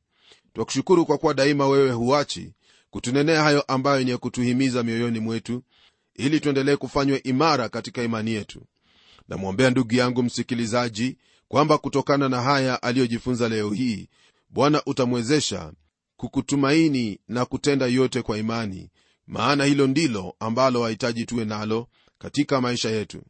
Twakushukuru 0.54 1.06
kwa 1.06 1.18
kuwa 1.18 1.34
daima 1.34 1.68
wewe 1.68 1.92
huachi 1.92 2.54
kutunenea 2.90 3.44
hayo 3.44 3.62
ambayo 3.62 4.04
ni 4.04 4.12
ya 4.12 4.18
kutuhimiza 4.18 4.84
mioyoni 4.84 5.20
mwetu 5.20 5.64
ili 6.16 6.40
tuendelee 6.40 6.76
kufanywa 6.76 7.24
imara 7.24 7.70
katika 7.70 8.04
imani 8.04 8.32
yetu. 8.32 8.62
Namwombea 9.30 9.70
ndugu 9.70 9.96
yangu 9.96 10.24
msikilizaji 10.24 11.18
kwamba 11.48 11.78
kutokana 11.78 12.30
na 12.30 12.42
haya 12.42 12.84
aliyojifunza 12.84 13.50
leo 13.50 13.70
hii 13.70 14.10
bwana 14.50 14.82
utamwezesha 14.86 15.74
kukutumaini 16.18 17.20
na 17.28 17.46
kutenda 17.46 17.86
yote 17.88 18.22
kwa 18.22 18.38
imani 18.38 18.90
maana 19.28 19.66
hilo 19.66 19.88
ndilo 19.88 20.36
ambalo 20.40 20.82
wahitaji 20.82 21.26
tuwe 21.26 21.46
nalo 21.46 21.88
katika 22.18 22.62
maisha 22.62 22.90
yetu. 22.90 23.22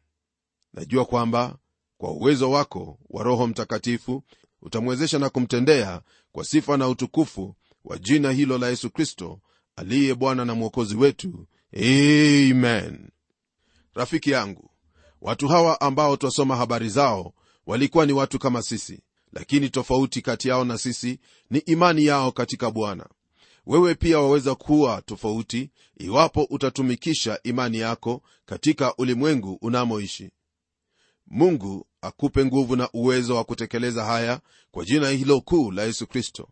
Najua 0.74 1.06
kwamba 1.06 1.58
kwa 1.98 2.12
uwezo 2.12 2.52
wako 2.52 3.00
wa 3.10 3.24
roho 3.24 3.48
mtakatifu 3.48 4.24
utamwezesha 4.62 5.20
na 5.20 5.30
kumtendea 5.30 6.02
kwa 6.32 6.44
sifa 6.46 6.78
na 6.78 6.88
utukufu 6.88 7.56
wa 7.86 7.98
jina 7.98 8.32
hilo 8.32 8.58
la 8.58 8.70
yesu 8.70 8.90
kristo 8.90 9.40
aliye 9.76 10.16
bwana 10.16 10.46
na 10.46 10.56
mwokozi 10.56 10.96
wetu 10.96 11.48
amen. 11.76 13.10
Rafiki 13.94 14.32
yangu 14.32 14.70
watu 15.22 15.48
hawa 15.48 15.82
ambao 15.82 16.18
twasoma 16.18 16.56
habari 16.56 16.90
zao 16.90 17.34
walikuwa 17.66 18.06
ni 18.06 18.14
watu 18.14 18.40
kama 18.40 18.62
sisi 18.62 19.02
lakini 19.34 19.70
tofauti 19.70 20.22
kati 20.22 20.50
yao 20.50 20.66
na 20.66 20.78
sisi 20.78 21.20
ni 21.50 21.60
imani 21.60 22.06
yao 22.06 22.32
katika 22.32 22.72
bwana. 22.72 23.06
Wewe 23.66 23.96
pia 23.96 24.20
waweza 24.20 24.56
kuwa 24.56 25.02
tofauti 25.02 25.72
iwapo 25.98 26.44
utatumikisha 26.50 27.40
imani 27.44 27.78
yako 27.80 28.22
katika 28.46 28.96
ulimwengu 28.96 29.58
unamoishi. 29.62 30.32
Mungu 31.28 31.88
akupe 32.02 32.46
nguvu 32.46 32.76
na 32.76 32.90
uwezo 32.94 33.36
wa 33.36 33.44
kutekeleza 33.44 34.06
haya 34.06 34.42
kwa 34.72 34.86
jina 34.86 35.10
hilo 35.10 35.42
kuu 35.42 35.72
la 35.72 35.84
yesu 35.84 36.08
kristo 36.08 36.50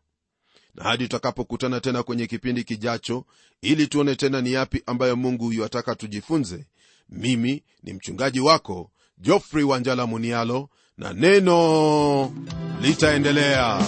na 0.78 0.84
hadi 0.84 1.04
tutakapokutana 1.04 1.80
tena 1.82 2.04
kwenye 2.04 2.28
kipindi 2.28 2.63
kijacho 2.63 3.26
ili 3.62 3.88
tuone 3.88 4.16
tena 4.16 4.42
ni 4.42 4.52
yapi 4.54 4.84
ambayo 4.86 5.16
mungu 5.16 5.52
yuataka 5.54 5.96
tujifunze. 5.96 6.66
Mimi 7.10 7.63
ni 7.84 7.94
mchungaji 7.94 8.40
wako 8.40 8.92
jofrey 9.18 9.63
wanjala 9.63 10.06
munialo 10.06 10.70
na 10.98 11.13
neno 11.13 12.34
litaendelea 12.82 13.88